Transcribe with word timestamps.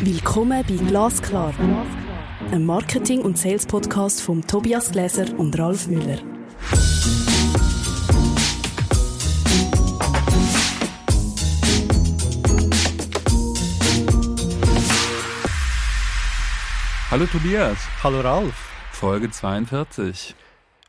Willkommen 0.00 0.64
bei 0.68 0.76
Glasklar, 0.88 1.54
einem 2.50 2.66
Marketing- 2.66 3.22
und 3.22 3.38
Sales-Podcast 3.38 4.20
von 4.22 4.42
Tobias 4.42 4.92
Gläser 4.92 5.26
und 5.38 5.58
Ralf 5.58 5.86
Müller. 5.86 6.18
Hallo 17.10 17.26
Tobias. 17.26 17.78
Hallo 18.02 18.20
Ralf. 18.22 18.72
Folge 18.90 19.30
42. 19.30 20.34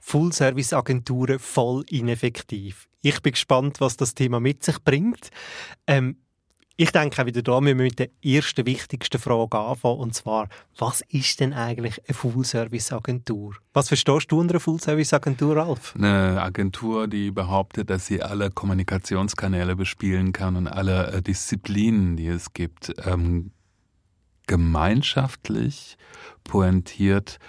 Full-Service-Agenturen 0.01 1.37
voll 1.37 1.83
ineffektiv. 1.89 2.87
Ich 3.03 3.21
bin 3.21 3.33
gespannt, 3.33 3.79
was 3.79 3.97
das 3.97 4.15
Thema 4.15 4.39
mit 4.39 4.63
sich 4.63 4.83
bringt. 4.83 5.29
Ähm, 5.85 6.17
ich 6.77 6.91
denke 6.91 7.25
wieder 7.25 7.41
da 7.41 7.61
müssen 7.61 7.77
wir 7.77 7.85
mit 7.85 7.99
der 7.99 8.09
ersten 8.23 8.65
wichtigsten 8.65 9.19
Frage 9.19 9.57
anfangen, 9.57 9.99
und 9.99 10.13
zwar, 10.13 10.49
was 10.77 11.01
ist 11.09 11.39
denn 11.39 11.53
eigentlich 11.53 12.01
eine 12.07 12.15
Full-Service-Agentur? 12.15 13.55
Was 13.73 13.87
verstehst 13.87 14.31
du 14.31 14.39
unter 14.39 14.55
einer 14.55 14.59
Full-Service-Agentur, 14.59 15.55
Ralf? 15.55 15.95
Eine 15.95 16.41
Agentur, 16.41 17.07
die 17.07 17.31
behauptet, 17.31 17.89
dass 17.89 18.07
sie 18.07 18.21
alle 18.21 18.51
Kommunikationskanäle 18.51 19.75
bespielen 19.75 20.33
kann 20.33 20.57
und 20.57 20.67
alle 20.67 21.11
äh, 21.13 21.21
Disziplinen, 21.21 22.17
die 22.17 22.27
es 22.27 22.51
gibt, 22.51 22.93
ähm, 23.05 23.51
gemeinschaftlich 24.47 25.97
pointiert 26.43 27.39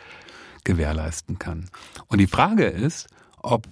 gewährleisten 0.64 1.38
kann. 1.38 1.68
Und 2.06 2.18
die 2.18 2.26
Frage 2.26 2.66
ist, 2.66 3.08
ob 3.42 3.66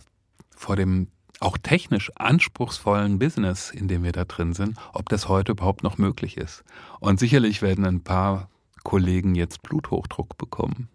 vor 0.51 0.77
dem 0.77 1.09
auch 1.45 1.59
technisch 1.59 2.11
anspruchsvollen 2.16 3.19
Business, 3.19 3.71
in 3.71 3.89
dem 3.89 4.02
wir 4.02 4.12
da 4.12 4.25
drin 4.25 4.55
sind, 4.55 4.77
ob 4.93 5.09
das 5.09 5.29
heute 5.29 5.52
überhaupt 5.52 5.83
noch 5.83 5.98
möglich 5.98 6.37
ist. 6.37 6.65
Und 7.01 7.21
sicherlich 7.21 7.62
werden 7.62 7.85
ein 7.85 8.02
paar 8.02 8.48
Kollegen 8.83 9.35
jetzt 9.35 9.62
Bluthochdruck 9.62 10.37
bekommen. 10.38 10.88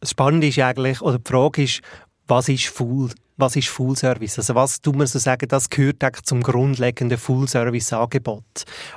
Das 0.00 0.10
Spannende 0.10 0.48
ist 0.48 0.58
eigentlich, 0.58 1.00
oder 1.02 1.18
die 1.18 1.28
Frage 1.28 1.62
ist, 1.62 1.82
was 2.26 2.48
ist 2.48 2.66
Full 2.66 3.10
was 3.42 3.56
ist 3.56 3.68
Full 3.68 3.96
Service? 3.96 4.38
Also 4.38 4.54
was 4.54 4.80
tut 4.80 4.94
man 4.94 5.06
so 5.08 5.18
sagen, 5.18 5.48
das 5.48 5.68
gehört 5.68 6.02
zum 6.22 6.42
grundlegenden 6.42 7.18
Full 7.18 7.48
Service 7.48 7.92
Angebot. 7.92 8.44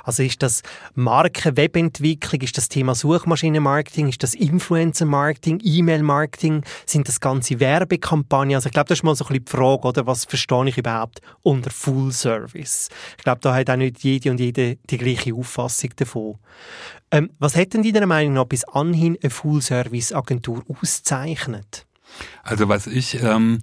Also 0.04 0.22
ist 0.22 0.40
das 0.40 0.62
Marken, 0.94 1.56
Webentwicklung, 1.56 2.40
ist 2.42 2.56
das 2.56 2.68
Thema 2.68 2.94
Suchmaschinenmarketing, 2.94 4.08
ist 4.08 4.22
das 4.22 4.34
Influencer 4.34 5.04
Marketing, 5.04 5.60
E-Mail 5.64 6.04
Marketing, 6.04 6.62
sind 6.86 7.08
das 7.08 7.18
ganze 7.18 7.58
Werbekampagnen? 7.58 8.54
Also 8.54 8.68
ich 8.68 8.72
glaube, 8.72 8.88
das 8.88 8.98
ist 8.98 9.02
mal 9.02 9.16
so 9.16 9.24
ein 9.24 9.28
bisschen 9.28 9.44
die 9.44 9.50
Frage, 9.50 9.88
oder 9.88 10.06
was 10.06 10.24
verstehe 10.24 10.68
ich 10.68 10.78
überhaupt 10.78 11.20
unter 11.42 11.70
Full 11.70 12.12
Service? 12.12 12.88
Ich 13.18 13.24
glaube, 13.24 13.40
da 13.40 13.52
hat 13.52 13.68
auch 13.68 13.76
nicht 13.76 14.04
jede 14.04 14.30
und 14.30 14.38
jede 14.38 14.76
die 14.88 14.98
gleiche 14.98 15.34
Auffassung 15.34 15.90
davon. 15.96 16.38
Ähm, 17.10 17.30
was 17.40 17.56
hätten 17.56 17.82
die 17.82 17.90
deiner 17.90 18.06
Meinung 18.06 18.34
nach 18.34 18.44
bis 18.44 18.62
anhin 18.62 19.18
eine 19.20 19.30
Full 19.30 19.60
Service 19.60 20.12
Agentur 20.12 20.62
auszeichnet? 20.68 21.84
Also 22.44 22.68
was 22.68 22.86
ich 22.86 23.20
ähm 23.20 23.58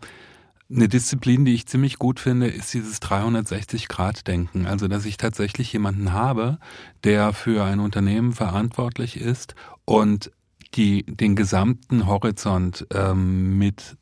eine 0.69 0.87
Disziplin, 0.87 1.45
die 1.45 1.53
ich 1.53 1.67
ziemlich 1.67 1.99
gut 1.99 2.19
finde, 2.19 2.47
ist 2.47 2.73
dieses 2.73 3.01
360-Grad-Denken. 3.01 4.65
Also, 4.65 4.87
dass 4.87 5.05
ich 5.05 5.17
tatsächlich 5.17 5.71
jemanden 5.73 6.13
habe, 6.13 6.57
der 7.03 7.33
für 7.33 7.63
ein 7.63 7.79
Unternehmen 7.79 8.33
verantwortlich 8.33 9.19
ist 9.19 9.55
und 9.85 10.31
die 10.75 11.03
den 11.03 11.35
gesamten 11.35 12.07
Horizont 12.07 12.87
ähm, 12.93 13.57
mit 13.57 13.97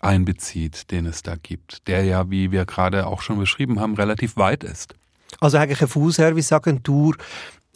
einbezieht, 0.00 0.90
den 0.90 1.06
es 1.06 1.22
da 1.22 1.34
gibt, 1.36 1.86
der 1.88 2.04
ja, 2.04 2.30
wie 2.30 2.52
wir 2.52 2.64
gerade 2.64 3.06
auch 3.06 3.22
schon 3.22 3.38
beschrieben 3.38 3.80
haben, 3.80 3.94
relativ 3.94 4.36
weit 4.36 4.64
ist. 4.64 4.94
Also 5.40 5.58
eigentlich 5.58 5.80
eine 5.80 5.88
Full-Service-Agentur 5.88 7.16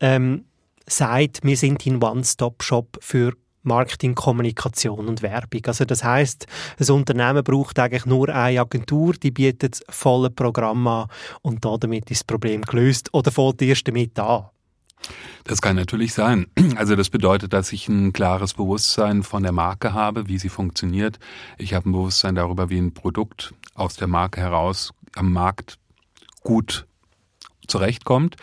ähm, 0.01 0.45
sagt, 0.87 1.41
wir 1.43 1.57
sind 1.57 1.85
ein 1.87 2.03
One-Stop-Shop 2.03 2.99
für 3.01 3.35
Marketing, 3.63 4.15
Kommunikation 4.15 5.09
und 5.09 5.23
Werbung. 5.23 5.63
Also 5.67 5.85
das 5.85 6.03
heißt, 6.03 6.47
ein 6.79 6.91
Unternehmen 6.91 7.45
braucht 7.45 7.79
eigentlich 7.79 8.07
nur 8.07 8.29
eine 8.29 8.61
Agentur, 8.61 9.15
die 9.15 9.31
bietet 9.31 9.81
das 9.81 9.83
volle 9.95 10.31
Programm 10.31 10.87
an 10.87 11.09
und 11.43 11.65
damit 11.65 12.11
ist 12.11 12.21
das 12.21 12.25
Problem 12.25 12.63
gelöst 12.63 13.13
oder 13.13 13.31
fällt 13.31 13.63
erst 13.63 13.87
damit 13.89 14.19
an. 14.19 14.47
Das 15.45 15.63
kann 15.63 15.77
natürlich 15.77 16.15
sein. 16.15 16.47
Also 16.77 16.97
das 16.97 17.11
bedeutet, 17.11 17.53
dass 17.53 17.73
ich 17.73 17.89
ein 17.89 18.13
klares 18.13 18.55
Bewusstsein 18.55 19.23
von 19.23 19.43
der 19.43 19.53
Marke 19.53 19.93
habe, 19.93 20.29
wie 20.29 20.39
sie 20.39 20.49
funktioniert. 20.49 21.19
Ich 21.59 21.75
habe 21.75 21.89
ein 21.89 21.93
Bewusstsein 21.93 22.35
darüber, 22.35 22.71
wie 22.71 22.79
ein 22.79 22.95
Produkt 22.95 23.55
aus 23.75 23.97
der 23.97 24.09
Marke 24.09 24.41
heraus 24.41 24.93
am 25.15 25.33
Markt 25.33 25.79
gut 26.43 26.87
zurechtkommt 27.71 28.37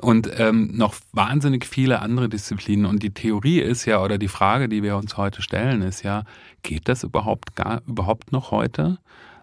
und 0.00 0.30
ähm, 0.38 0.70
noch 0.74 0.94
wahnsinnig 1.12 1.66
viele 1.66 2.00
andere 2.00 2.28
Disziplinen. 2.28 2.86
Und 2.86 3.02
die 3.02 3.12
Theorie 3.12 3.60
ist 3.60 3.84
ja, 3.84 4.02
oder 4.02 4.18
die 4.18 4.28
Frage, 4.28 4.68
die 4.68 4.82
wir 4.82 4.96
uns 4.96 5.16
heute 5.16 5.42
stellen, 5.42 5.82
ist 5.82 6.02
ja, 6.02 6.24
geht 6.62 6.88
das 6.88 7.02
überhaupt 7.02 7.56
gar, 7.56 7.82
überhaupt 7.86 8.32
noch 8.32 8.50
heute? 8.50 8.98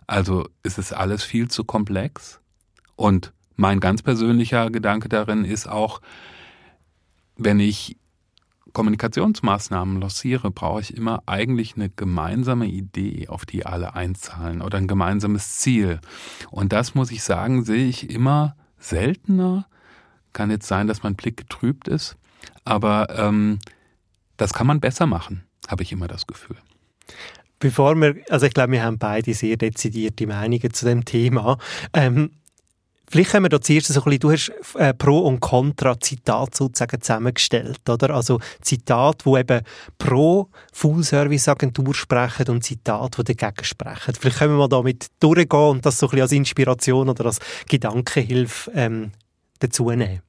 Also 0.08 0.48
ist 0.64 0.78
es 0.78 0.94
alles 0.94 1.24
viel 1.24 1.50
zu 1.50 1.64
komplex? 1.64 2.40
Und 2.96 3.34
mein 3.56 3.80
ganz 3.80 4.02
persönlicher 4.02 4.70
Gedanke 4.70 5.10
darin 5.10 5.44
ist 5.44 5.68
auch, 5.68 6.02
wenn 7.36 7.60
ich 7.60 7.98
Kommunikationsmaßnahmen 8.74 10.02
lanciere, 10.02 10.52
brauche 10.52 10.82
ich 10.82 10.96
immer 10.96 11.24
eigentlich 11.26 11.76
eine 11.76 11.90
gemeinsame 11.90 12.68
Idee, 12.68 13.28
auf 13.28 13.46
die 13.46 13.66
alle 13.66 13.96
einzahlen 13.96 14.62
oder 14.62 14.78
ein 14.78 14.88
gemeinsames 14.88 15.58
Ziel. 15.58 16.00
Und 16.52 16.74
das 16.74 16.94
muss 16.94 17.12
ich 17.12 17.24
sagen, 17.24 17.64
sehe 17.64 17.88
ich 17.88 18.12
immer 18.12 18.56
seltener. 18.80 19.68
Kann 20.34 20.52
jetzt 20.52 20.68
sein, 20.68 20.88
dass 20.88 21.04
mein 21.04 21.16
Blick 21.16 21.38
getrübt 21.38 21.88
ist, 21.88 22.16
aber 22.64 23.08
ähm, 23.18 23.60
das 24.38 24.54
kann 24.54 24.68
man 24.68 24.80
besser 24.80 25.08
machen, 25.08 25.44
habe 25.68 25.84
ich 25.84 25.92
immer 25.92 26.08
das 26.08 26.28
Gefühl. 26.28 26.58
Bevor 27.60 27.96
wir, 27.96 28.16
also 28.30 28.46
ich 28.46 28.54
glaube, 28.54 28.74
wir 28.74 28.84
haben 28.84 29.00
beide 29.00 29.34
sehr 29.34 29.58
dezidierte 29.58 30.28
Meinungen 30.28 30.74
zu 30.74 30.86
dem 30.86 31.06
Thema. 31.06 31.58
Ähm, 31.94 32.32
Vielleicht 33.10 33.34
haben 33.34 33.44
wir 33.44 33.50
da 33.50 33.62
zuerst 33.62 33.88
so 33.88 34.02
ein 34.02 34.04
bisschen, 34.04 34.20
du 34.20 34.32
hast 34.32 34.76
äh, 34.76 34.94
Pro- 34.94 35.20
und 35.20 35.40
Contra-Zitat 35.40 36.56
sozusagen 36.56 37.02
zusammengestellt, 37.02 37.90
oder? 37.90 38.14
Also 38.14 38.40
Zitat, 38.62 39.26
wo 39.26 39.38
eben 39.38 39.62
pro 39.98 40.50
Full-Service-Agentur 40.74 41.96
sprechen 41.96 42.50
und 42.50 42.64
Zitat, 42.64 43.18
wo 43.18 43.24
dagegen 43.24 43.64
sprechen. 43.64 44.14
Vielleicht 44.20 44.40
können 44.40 44.54
wir 44.54 44.60
mal 44.60 44.68
damit 44.68 45.08
durchgehen 45.22 45.70
und 45.70 45.86
das 45.86 46.00
so 46.00 46.08
ein 46.08 46.10
bisschen 46.10 46.22
als 46.24 46.32
Inspiration 46.34 47.08
oder 47.08 47.26
als 47.26 47.40
Gedankenhilfe 47.70 48.72
ähm, 48.76 49.12
dazu 49.60 49.90
nehmen. 49.90 50.27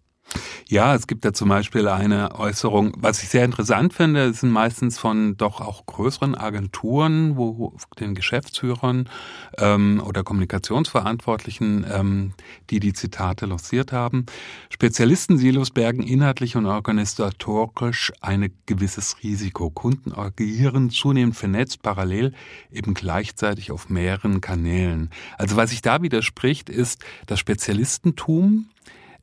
Ja, 0.68 0.94
es 0.94 1.06
gibt 1.06 1.24
da 1.24 1.32
zum 1.32 1.48
Beispiel 1.48 1.88
eine 1.88 2.38
Äußerung, 2.38 2.92
was 2.98 3.22
ich 3.22 3.30
sehr 3.30 3.44
interessant 3.44 3.94
finde, 3.94 4.34
sind 4.34 4.50
meistens 4.50 4.98
von 4.98 5.36
doch 5.36 5.60
auch 5.60 5.86
größeren 5.86 6.34
Agenturen, 6.34 7.36
wo 7.36 7.74
den 7.98 8.14
Geschäftsführern 8.14 9.08
ähm, 9.56 10.02
oder 10.04 10.24
Kommunikationsverantwortlichen, 10.24 11.86
ähm, 11.90 12.34
die 12.68 12.80
die 12.80 12.92
Zitate 12.92 13.46
lanciert 13.46 13.92
haben. 13.92 14.26
Spezialisten-Silos 14.68 15.70
bergen 15.70 16.02
inhaltlich 16.02 16.56
und 16.56 16.66
organisatorisch 16.66 18.12
ein 18.20 18.52
gewisses 18.66 19.16
Risiko. 19.22 19.70
Kunden 19.70 20.12
agieren 20.12 20.90
zunehmend 20.90 21.36
vernetzt, 21.36 21.82
parallel, 21.82 22.34
eben 22.70 22.92
gleichzeitig 22.92 23.70
auf 23.70 23.88
mehreren 23.88 24.42
Kanälen. 24.42 25.10
Also 25.38 25.56
was 25.56 25.70
sich 25.70 25.80
da 25.80 26.02
widerspricht, 26.02 26.68
ist 26.68 27.04
das 27.26 27.38
Spezialistentum, 27.38 28.66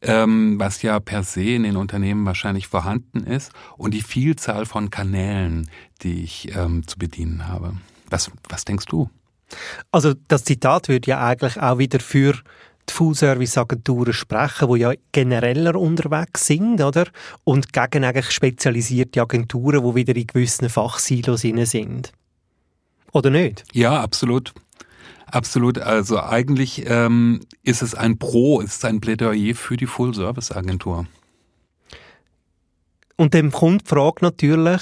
ähm, 0.08 0.60
was 0.60 0.82
ja 0.82 1.00
per 1.00 1.24
se 1.24 1.42
in 1.42 1.64
den 1.64 1.78
Unternehmen 1.78 2.26
wahrscheinlich 2.26 2.68
vorhanden 2.68 3.26
ist 3.26 3.52
und 3.78 3.94
die 3.94 4.02
Vielzahl 4.02 4.66
von 4.66 4.90
Kanälen, 4.90 5.70
die 6.02 6.24
ich 6.24 6.56
ähm, 6.56 6.88
zu 6.88 6.98
bedienen 6.98 7.48
habe. 7.48 7.74
Was, 8.10 8.32
was 8.50 8.66
denkst 8.66 8.86
du? 8.86 9.10
Also 9.92 10.14
das 10.28 10.44
Zitat 10.44 10.90
würde 10.90 11.12
ja 11.12 11.26
eigentlich 11.26 11.60
auch 11.62 11.78
wieder 11.78 12.00
für 12.00 12.34
die 12.90 12.94
Full-Service-Agenturen 12.94 14.14
sprechen, 14.14 14.72
die 14.74 14.80
ja 14.80 14.94
genereller 15.12 15.76
unterwegs 15.76 16.46
sind, 16.46 16.82
oder? 16.82 17.08
Und 17.44 17.74
gegen 17.74 18.04
eigentlich 18.04 18.32
spezialisierte 18.32 19.22
Agenturen, 19.22 19.84
die 19.84 19.96
wieder 19.96 20.16
in 20.16 20.28
gewissen 20.28 20.70
Fachsilos 20.70 21.42
sind. 21.42 22.12
Oder 23.12 23.30
nicht? 23.30 23.64
Ja, 23.74 24.02
absolut. 24.02 24.54
Absolut. 25.32 25.80
Also 25.80 26.22
eigentlich 26.22 26.86
ähm, 26.88 27.42
ist 27.64 27.82
es 27.82 27.96
ein 27.96 28.18
Pro, 28.18 28.62
ist 28.62 28.78
es 28.78 28.86
ein 28.86 29.02
Plädoyer 29.02 29.56
für 29.56 29.78
die 29.78 29.88
Full-Service-Agentur. 29.88 31.08
Und 33.18 33.34
dem 33.34 33.52
kommt 33.52 33.84
die 33.84 33.90
Frage 33.90 34.18
natürlich, 34.22 34.82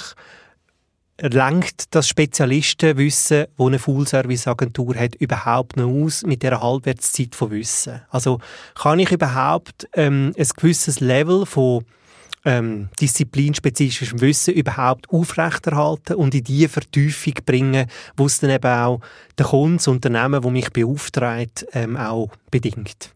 lenkt 1.20 1.94
das 1.94 2.08
Spezialistenwissen, 2.08 3.46
wo 3.56 3.68
eine 3.68 3.78
Full-Service-Agentur 3.78 4.96
hat, 4.96 5.14
überhaupt 5.14 5.76
noch 5.76 5.88
aus 5.88 6.24
mit 6.24 6.42
der 6.42 6.60
Halbwertszeit 6.60 7.34
von 7.34 7.50
Wissen? 7.50 8.02
Also 8.10 8.40
kann 8.74 8.98
ich 8.98 9.12
überhaupt 9.12 9.88
ähm, 9.94 10.34
ein 10.36 10.48
gewisses 10.56 11.00
Level 11.00 11.46
von 11.46 11.84
ähm, 12.44 12.88
disziplinspezifischem 13.00 14.20
Wissen 14.20 14.54
überhaupt 14.54 15.10
aufrechterhalten 15.10 16.14
und 16.14 16.34
in 16.34 16.44
die 16.44 16.68
Vertiefung 16.68 17.34
bringen, 17.46 17.86
wo 18.16 18.26
es 18.26 18.40
dann 18.40 18.50
eben 18.50 18.70
auch 18.70 19.00
der 19.38 19.46
Kunde, 19.46 19.76
das 19.76 19.88
Unternehmen, 19.88 20.42
das 20.42 20.52
mich 20.52 20.70
beauftragt, 20.70 21.66
ähm, 21.72 21.96
auch 21.96 22.30
bedingt. 22.50 23.14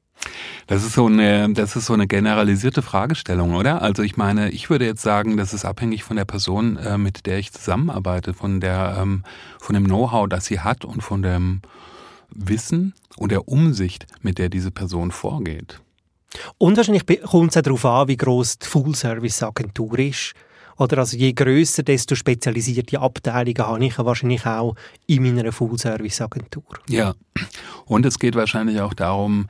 Das 0.66 0.84
ist 0.84 0.94
so 0.94 1.06
eine, 1.06 1.52
das 1.52 1.76
ist 1.76 1.86
so 1.86 1.94
eine 1.94 2.06
generalisierte 2.06 2.82
Fragestellung, 2.82 3.54
oder? 3.54 3.82
Also 3.82 4.02
ich 4.02 4.16
meine, 4.16 4.50
ich 4.50 4.68
würde 4.68 4.84
jetzt 4.84 5.02
sagen, 5.02 5.36
das 5.36 5.54
ist 5.54 5.64
abhängig 5.64 6.04
von 6.04 6.16
der 6.16 6.24
Person, 6.24 6.76
äh, 6.76 6.98
mit 6.98 7.26
der 7.26 7.38
ich 7.38 7.52
zusammenarbeite, 7.52 8.34
von 8.34 8.60
der, 8.60 8.98
ähm, 9.00 9.22
von 9.58 9.74
dem 9.74 9.84
Know-how, 9.84 10.28
das 10.28 10.46
sie 10.46 10.60
hat 10.60 10.84
und 10.84 11.02
von 11.02 11.22
dem 11.22 11.62
Wissen 12.30 12.94
und 13.16 13.32
der 13.32 13.48
Umsicht, 13.48 14.06
mit 14.20 14.38
der 14.38 14.48
diese 14.48 14.70
Person 14.70 15.10
vorgeht. 15.10 15.80
Und 16.58 16.76
wahrscheinlich 16.76 17.06
kommt 17.22 17.50
es 17.50 17.56
auch 17.56 17.62
darauf 17.62 17.84
an, 17.84 18.08
wie 18.08 18.16
groß 18.16 18.58
die 18.58 18.66
Full-Service-Agentur 18.66 19.98
ist. 19.98 20.34
Oder 20.76 20.98
also 20.98 21.16
je 21.16 21.32
grösser, 21.32 21.82
desto 21.82 22.14
spezialisierte 22.14 23.00
Abteilungen 23.00 23.68
habe 23.68 23.84
ich 23.86 23.98
wahrscheinlich 23.98 24.46
auch 24.46 24.76
in 25.06 25.22
meiner 25.22 25.50
Full-Service-Agentur. 25.50 26.62
Ja, 26.88 27.14
und 27.86 28.06
es 28.06 28.18
geht 28.18 28.36
wahrscheinlich 28.36 28.80
auch 28.80 28.94
darum, 28.94 29.48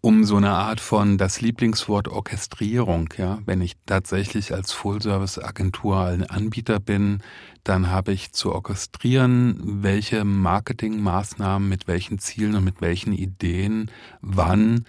um 0.00 0.24
so 0.24 0.36
eine 0.36 0.50
Art 0.50 0.80
von 0.80 1.16
das 1.16 1.40
Lieblingswort 1.40 2.08
Orchestrierung. 2.08 3.08
Ja, 3.16 3.38
wenn 3.46 3.60
ich 3.60 3.74
tatsächlich 3.86 4.52
als 4.54 4.72
Full-Service-Agentur 4.72 5.98
ein 6.00 6.24
Anbieter 6.24 6.80
bin, 6.80 7.22
dann 7.62 7.90
habe 7.90 8.12
ich 8.12 8.32
zu 8.32 8.52
orchestrieren, 8.52 9.82
welche 9.82 10.24
Marketingmaßnahmen 10.24 11.68
mit 11.68 11.88
welchen 11.88 12.18
Zielen 12.18 12.54
und 12.54 12.64
mit 12.64 12.80
welchen 12.80 13.12
Ideen 13.12 13.90
wann 14.20 14.84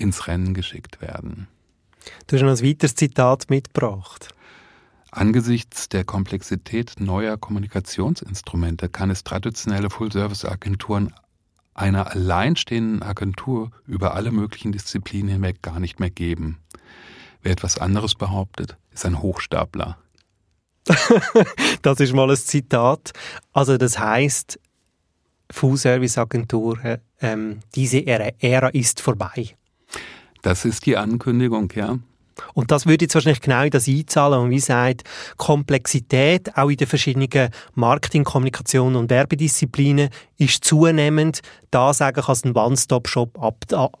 ins 0.00 0.26
Rennen 0.26 0.54
geschickt 0.54 1.00
werden. 1.00 1.46
Du 2.26 2.36
hast 2.36 2.42
noch 2.42 2.50
ein 2.50 2.68
weiteres 2.68 2.94
Zitat 2.94 3.50
mitgebracht. 3.50 4.34
Angesichts 5.12 5.88
der 5.88 6.04
Komplexität 6.04 6.94
neuer 6.98 7.36
Kommunikationsinstrumente 7.36 8.88
kann 8.88 9.10
es 9.10 9.24
traditionelle 9.24 9.90
Full-Service-Agenturen 9.90 11.12
einer 11.74 12.10
alleinstehenden 12.12 13.02
Agentur 13.02 13.70
über 13.86 14.14
alle 14.14 14.30
möglichen 14.30 14.72
Disziplinen 14.72 15.28
hinweg 15.28 15.62
gar 15.62 15.80
nicht 15.80 15.98
mehr 15.98 16.10
geben. 16.10 16.58
Wer 17.42 17.52
etwas 17.52 17.78
anderes 17.78 18.14
behauptet, 18.14 18.76
ist 18.92 19.04
ein 19.04 19.20
Hochstapler. 19.20 19.98
das 21.82 22.00
ist 22.00 22.12
mal 22.12 22.30
ein 22.30 22.36
Zitat. 22.36 23.12
Also 23.52 23.78
das 23.78 23.98
heißt, 23.98 24.60
Full-Service-Agentur, 25.50 26.84
äh, 26.84 26.98
ähm, 27.20 27.60
diese 27.74 28.06
Ära 28.06 28.68
ist 28.68 29.00
vorbei. 29.00 29.56
Das 30.42 30.64
ist 30.64 30.86
die 30.86 30.96
Ankündigung, 30.96 31.72
ja. 31.74 31.98
Und 32.54 32.70
das 32.70 32.86
würde 32.86 33.04
jetzt 33.04 33.14
wahrscheinlich 33.14 33.40
genau 33.40 33.62
in 33.62 33.70
das 33.70 33.88
einzahlen. 33.88 34.40
Und 34.40 34.50
wie 34.50 34.56
gesagt, 34.56 35.04
Komplexität 35.36 36.56
auch 36.56 36.68
in 36.68 36.76
den 36.76 36.86
verschiedenen 36.86 37.50
Marketing-, 37.74 38.24
Kommunikation- 38.24 38.96
und 38.96 39.10
Werbedisziplinen 39.10 40.10
ist 40.38 40.64
zunehmend. 40.64 41.40
Da 41.70 41.92
sagen 41.92 42.22
kann, 42.22 42.36
ein 42.44 42.56
One-Stop-Shop 42.56 43.38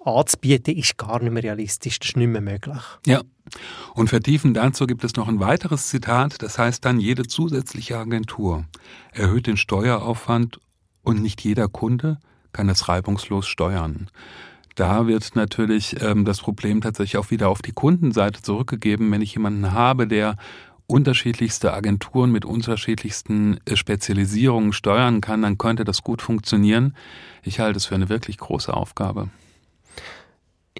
anzubieten, 0.04 0.76
ist 0.76 0.96
gar 0.98 1.22
nicht 1.22 1.32
mehr 1.32 1.42
realistisch. 1.42 1.98
Das 1.98 2.10
ist 2.10 2.16
nicht 2.16 2.28
mehr 2.28 2.40
möglich. 2.40 2.82
Ja. 3.06 3.22
Und 3.94 4.08
vertiefend 4.08 4.56
dazu 4.56 4.86
gibt 4.86 5.02
es 5.02 5.16
noch 5.16 5.28
ein 5.28 5.40
weiteres 5.40 5.88
Zitat. 5.88 6.42
Das 6.42 6.58
heißt 6.58 6.84
dann, 6.84 7.00
jede 7.00 7.24
zusätzliche 7.26 7.98
Agentur 7.98 8.64
erhöht 9.12 9.46
den 9.48 9.56
Steueraufwand 9.56 10.60
und 11.02 11.20
nicht 11.20 11.40
jeder 11.40 11.68
Kunde 11.68 12.18
kann 12.52 12.68
es 12.68 12.88
reibungslos 12.88 13.46
steuern 13.46 14.08
da 14.74 15.06
wird 15.06 15.34
natürlich 15.36 16.00
ähm, 16.02 16.24
das 16.24 16.40
Problem 16.40 16.80
tatsächlich 16.80 17.16
auch 17.16 17.30
wieder 17.30 17.48
auf 17.48 17.62
die 17.62 17.72
Kundenseite 17.72 18.42
zurückgegeben. 18.42 19.10
Wenn 19.10 19.22
ich 19.22 19.34
jemanden 19.34 19.72
habe, 19.72 20.06
der 20.06 20.36
unterschiedlichste 20.86 21.72
Agenturen 21.72 22.32
mit 22.32 22.44
unterschiedlichsten 22.44 23.58
äh, 23.64 23.76
Spezialisierungen 23.76 24.72
steuern 24.72 25.20
kann, 25.20 25.42
dann 25.42 25.58
könnte 25.58 25.84
das 25.84 26.02
gut 26.02 26.22
funktionieren. 26.22 26.96
Ich 27.42 27.60
halte 27.60 27.78
es 27.78 27.86
für 27.86 27.94
eine 27.94 28.08
wirklich 28.08 28.38
große 28.38 28.74
Aufgabe. 28.74 29.28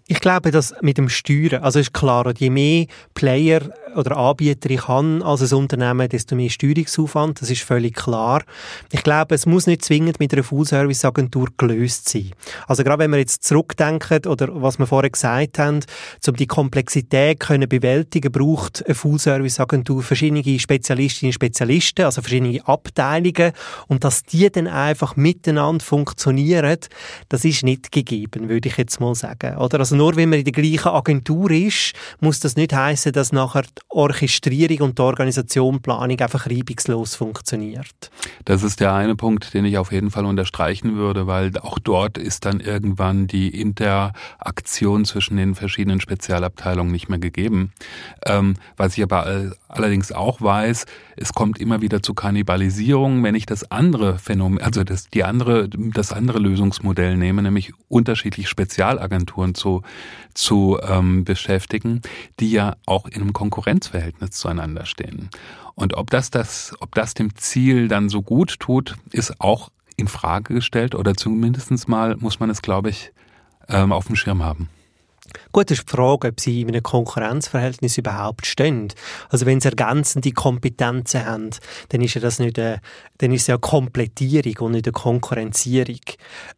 Ich 0.06 0.20
glaube, 0.20 0.50
dass 0.50 0.74
mit 0.82 0.98
dem 0.98 1.08
Steuern, 1.08 1.62
also 1.62 1.78
ist 1.78 1.92
klar, 1.92 2.32
je 2.36 2.50
mehr 2.50 2.86
Player 3.14 3.70
oder 3.96 4.16
Anbieter 4.16 4.70
ich 4.70 4.88
habe 4.88 5.24
als 5.24 5.52
ein 5.52 5.58
Unternehmen, 5.58 6.08
desto 6.08 6.36
mehr 6.36 6.50
Steuerungsaufwand, 6.50 7.40
das 7.40 7.50
ist 7.50 7.62
völlig 7.62 7.94
klar. 7.94 8.42
Ich 8.92 9.02
glaube, 9.02 9.34
es 9.34 9.46
muss 9.46 9.66
nicht 9.66 9.84
zwingend 9.84 10.20
mit 10.20 10.32
einer 10.32 10.42
Full-Service-Agentur 10.42 11.48
gelöst 11.56 12.08
sein. 12.08 12.30
Also 12.66 12.84
gerade 12.84 13.00
wenn 13.00 13.10
wir 13.10 13.18
jetzt 13.18 13.44
zurückdenken 13.44 14.26
oder 14.26 14.48
was 14.62 14.78
wir 14.78 14.86
vorher 14.86 15.10
gesagt 15.10 15.58
haben, 15.58 15.80
um 16.26 16.36
die 16.36 16.46
Komplexität 16.46 17.40
können 17.40 17.68
bewältigen, 17.68 18.32
braucht 18.32 18.84
eine 18.84 18.94
Full-Service-Agentur 18.94 20.02
verschiedene 20.02 20.58
Spezialistinnen 20.58 21.30
und 21.30 21.34
Spezialisten, 21.34 22.04
also 22.04 22.22
verschiedene 22.22 22.66
Abteilungen 22.66 23.52
und 23.88 24.04
dass 24.04 24.22
die 24.22 24.50
dann 24.50 24.66
einfach 24.66 25.16
miteinander 25.16 25.84
funktionieren, 25.84 26.78
das 27.28 27.44
ist 27.44 27.64
nicht 27.64 27.92
gegeben, 27.92 28.48
würde 28.48 28.68
ich 28.68 28.76
jetzt 28.76 29.00
mal 29.00 29.14
sagen. 29.14 29.56
Oder 29.56 29.80
also 29.80 29.96
nur 29.96 30.16
wenn 30.16 30.28
man 30.28 30.38
in 30.38 30.44
der 30.44 30.52
gleichen 30.52 30.88
Agentur 30.88 31.50
ist, 31.50 31.92
muss 32.20 32.40
das 32.40 32.56
nicht 32.56 32.72
heißen, 32.72 33.12
dass 33.12 33.32
nachher 33.32 33.64
Orchestrierung 33.88 34.90
und 34.90 34.98
die 34.98 35.02
Organisation, 35.02 35.80
Planung 35.80 36.18
einfach 36.20 36.46
reibungslos 36.46 37.14
funktioniert. 37.14 38.10
Das 38.44 38.62
ist 38.62 38.80
der 38.80 38.94
eine 38.94 39.16
Punkt, 39.16 39.54
den 39.54 39.64
ich 39.64 39.78
auf 39.78 39.92
jeden 39.92 40.10
Fall 40.10 40.24
unterstreichen 40.24 40.96
würde, 40.96 41.26
weil 41.26 41.56
auch 41.58 41.78
dort 41.78 42.18
ist 42.18 42.44
dann 42.44 42.60
irgendwann 42.60 43.26
die 43.26 43.48
Interaktion 43.60 45.04
zwischen 45.04 45.36
den 45.36 45.54
verschiedenen 45.54 46.00
Spezialabteilungen 46.00 46.92
nicht 46.92 47.08
mehr 47.08 47.18
gegeben. 47.18 47.72
Ähm, 48.24 48.54
was 48.76 48.96
ich 48.96 49.02
aber 49.02 49.52
allerdings 49.70 50.12
auch 50.12 50.40
weiß, 50.40 50.84
es 51.16 51.32
kommt 51.32 51.58
immer 51.58 51.80
wieder 51.80 52.02
zu 52.02 52.14
Kannibalisierung, 52.14 53.22
wenn 53.22 53.34
ich 53.34 53.46
das 53.46 53.70
andere 53.70 54.18
Phänomen, 54.18 54.60
also 54.60 54.84
das, 54.84 55.08
die 55.08 55.24
andere, 55.24 55.68
das 55.68 56.12
andere 56.12 56.38
Lösungsmodell 56.38 57.16
nehme, 57.16 57.42
nämlich 57.42 57.72
unterschiedlich 57.88 58.48
Spezialagenturen 58.48 59.54
zu, 59.54 59.82
zu 60.34 60.78
ähm, 60.82 61.24
beschäftigen, 61.24 62.02
die 62.40 62.50
ja 62.50 62.76
auch 62.86 63.06
in 63.06 63.22
einem 63.22 63.32
Konkurrenzverhältnis 63.32 64.30
zueinander 64.30 64.86
stehen. 64.86 65.30
Und 65.74 65.94
ob 65.96 66.10
das, 66.10 66.30
das, 66.30 66.74
ob 66.80 66.94
das 66.94 67.14
dem 67.14 67.36
Ziel 67.36 67.88
dann 67.88 68.08
so 68.08 68.22
gut 68.22 68.60
tut, 68.60 68.96
ist 69.12 69.40
auch 69.40 69.70
in 69.96 70.08
Frage 70.08 70.54
gestellt 70.54 70.94
oder 70.94 71.14
zumindest 71.14 71.88
mal 71.88 72.16
muss 72.16 72.40
man 72.40 72.50
es, 72.50 72.62
glaube 72.62 72.90
ich, 72.90 73.12
ähm, 73.68 73.92
auf 73.92 74.06
dem 74.06 74.16
Schirm 74.16 74.42
haben. 74.42 74.68
Gut, 75.52 75.70
ist 75.70 75.88
die 75.88 75.96
Frage, 75.96 76.28
ob 76.28 76.40
sie 76.40 76.62
in 76.62 76.68
einem 76.68 76.82
Konkurrenzverhältnis 76.82 77.98
überhaupt 77.98 78.46
stehen. 78.46 78.92
Also 79.28 79.46
wenn 79.46 79.60
sie 79.60 79.68
ergänzende 79.68 80.32
Kompetenzen 80.32 81.24
haben, 81.24 81.50
dann 81.88 82.00
ist 82.02 82.14
ja 82.14 82.20
das 82.20 82.38
nicht 82.38 82.58
eine, 82.58 82.80
dann 83.18 83.32
ist 83.32 83.48
ja 83.48 83.54
eine 83.54 83.60
Komplettierung 83.60 84.66
und 84.66 84.72
nicht 84.72 84.86
eine 84.86 84.92
Konkurrenzierung. 84.92 86.00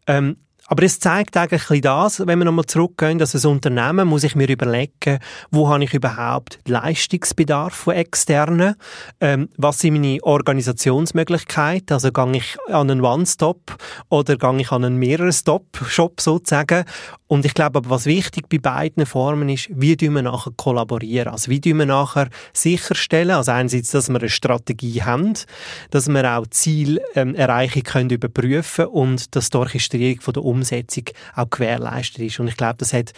Ähm, 0.06 0.36
aber 0.72 0.84
es 0.84 1.00
zeigt 1.00 1.36
eigentlich 1.36 1.82
das, 1.82 2.26
wenn 2.26 2.38
wir 2.38 2.46
nochmal 2.46 2.64
zurückgehen, 2.64 3.18
dass 3.18 3.34
ein 3.34 3.50
Unternehmen 3.50 4.08
muss 4.08 4.24
ich 4.24 4.36
mir 4.36 4.48
überlegen, 4.48 5.18
wo 5.50 5.68
habe 5.68 5.84
ich 5.84 5.92
überhaupt 5.92 6.60
Leistungsbedarf 6.66 7.74
von 7.74 7.94
externen, 7.94 8.76
ähm, 9.20 9.49
was 9.58 9.80
sind 9.80 9.94
meine 9.94 10.22
Organisationsmöglichkeiten, 10.22 11.92
also 11.92 12.11
gehe 12.11 12.37
ich 12.37 12.56
an 12.68 12.90
einen 12.90 13.02
One-Stop 13.02 13.76
oder 14.08 14.37
gehe 14.37 14.61
ich 14.61 14.72
an 14.72 14.84
einen 14.84 14.96
mehreren 14.96 15.32
Stop-Shop 15.32 16.20
sozusagen 16.20 16.84
und 17.32 17.46
ich 17.46 17.54
glaube, 17.54 17.80
was 17.88 18.04
wichtig 18.04 18.50
bei 18.50 18.58
beiden 18.58 19.06
Formen 19.06 19.48
ist, 19.48 19.70
wie 19.70 19.96
tun 19.96 20.16
wir 20.16 20.20
nachher 20.20 20.52
kollaborieren. 20.54 21.32
Also 21.32 21.50
wie 21.50 21.62
tun 21.62 21.78
wir 21.78 21.86
nachher 21.86 22.28
sicherstellen, 22.52 23.30
also 23.30 23.52
einerseits, 23.52 23.90
dass 23.90 24.10
wir 24.10 24.18
eine 24.18 24.28
Strategie 24.28 25.02
haben, 25.02 25.32
dass 25.88 26.08
wir 26.10 26.30
auch 26.30 26.46
Zielerreichung 26.48 27.82
ähm, 27.86 27.90
können 27.90 28.10
überprüfen 28.10 28.84
und 28.84 29.34
dass 29.34 29.48
die 29.48 29.56
Orchestrierung 29.56 30.20
von 30.20 30.34
der 30.34 30.44
Umsetzung 30.44 31.04
auch 31.34 31.48
gewährleistet 31.48 32.18
ist. 32.18 32.38
Und 32.38 32.48
ich 32.48 32.56
glaube, 32.58 32.76
das 32.76 32.92
hat 32.92 33.14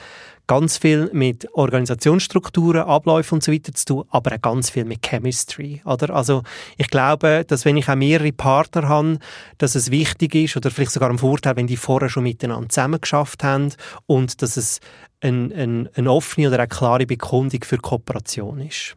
ganz 0.46 0.78
viel 0.78 1.10
mit 1.12 1.48
Organisationsstrukturen, 1.52 2.82
Abläufen 2.82 3.36
und 3.36 3.42
so 3.42 3.52
weiter 3.52 3.72
zu 3.72 3.84
tun, 3.84 4.04
aber 4.10 4.34
auch 4.34 4.42
ganz 4.42 4.70
viel 4.70 4.84
mit 4.84 5.06
Chemistry, 5.06 5.80
oder? 5.84 6.14
Also 6.14 6.42
ich 6.76 6.88
glaube, 6.88 7.44
dass 7.46 7.64
wenn 7.64 7.76
ich 7.76 7.88
auch 7.88 7.94
mehrere 7.94 8.32
Partner 8.32 8.88
habe, 8.88 9.18
dass 9.58 9.74
es 9.74 9.90
wichtig 9.90 10.34
ist 10.34 10.56
oder 10.56 10.70
vielleicht 10.70 10.92
sogar 10.92 11.10
ein 11.10 11.18
Vorteil, 11.18 11.56
wenn 11.56 11.66
die 11.66 11.76
vorher 11.76 12.08
schon 12.08 12.24
miteinander 12.24 12.68
zusammengeschafft 12.68 13.42
haben 13.42 13.72
und 14.06 14.42
dass 14.42 14.56
es 14.56 14.80
ein, 15.20 15.52
ein, 15.52 15.88
eine 15.94 16.10
offene 16.10 16.48
oder 16.48 16.58
eine 16.58 16.68
klare 16.68 17.06
Bekundung 17.06 17.62
für 17.64 17.78
Kooperation 17.78 18.60
ist. 18.60 18.94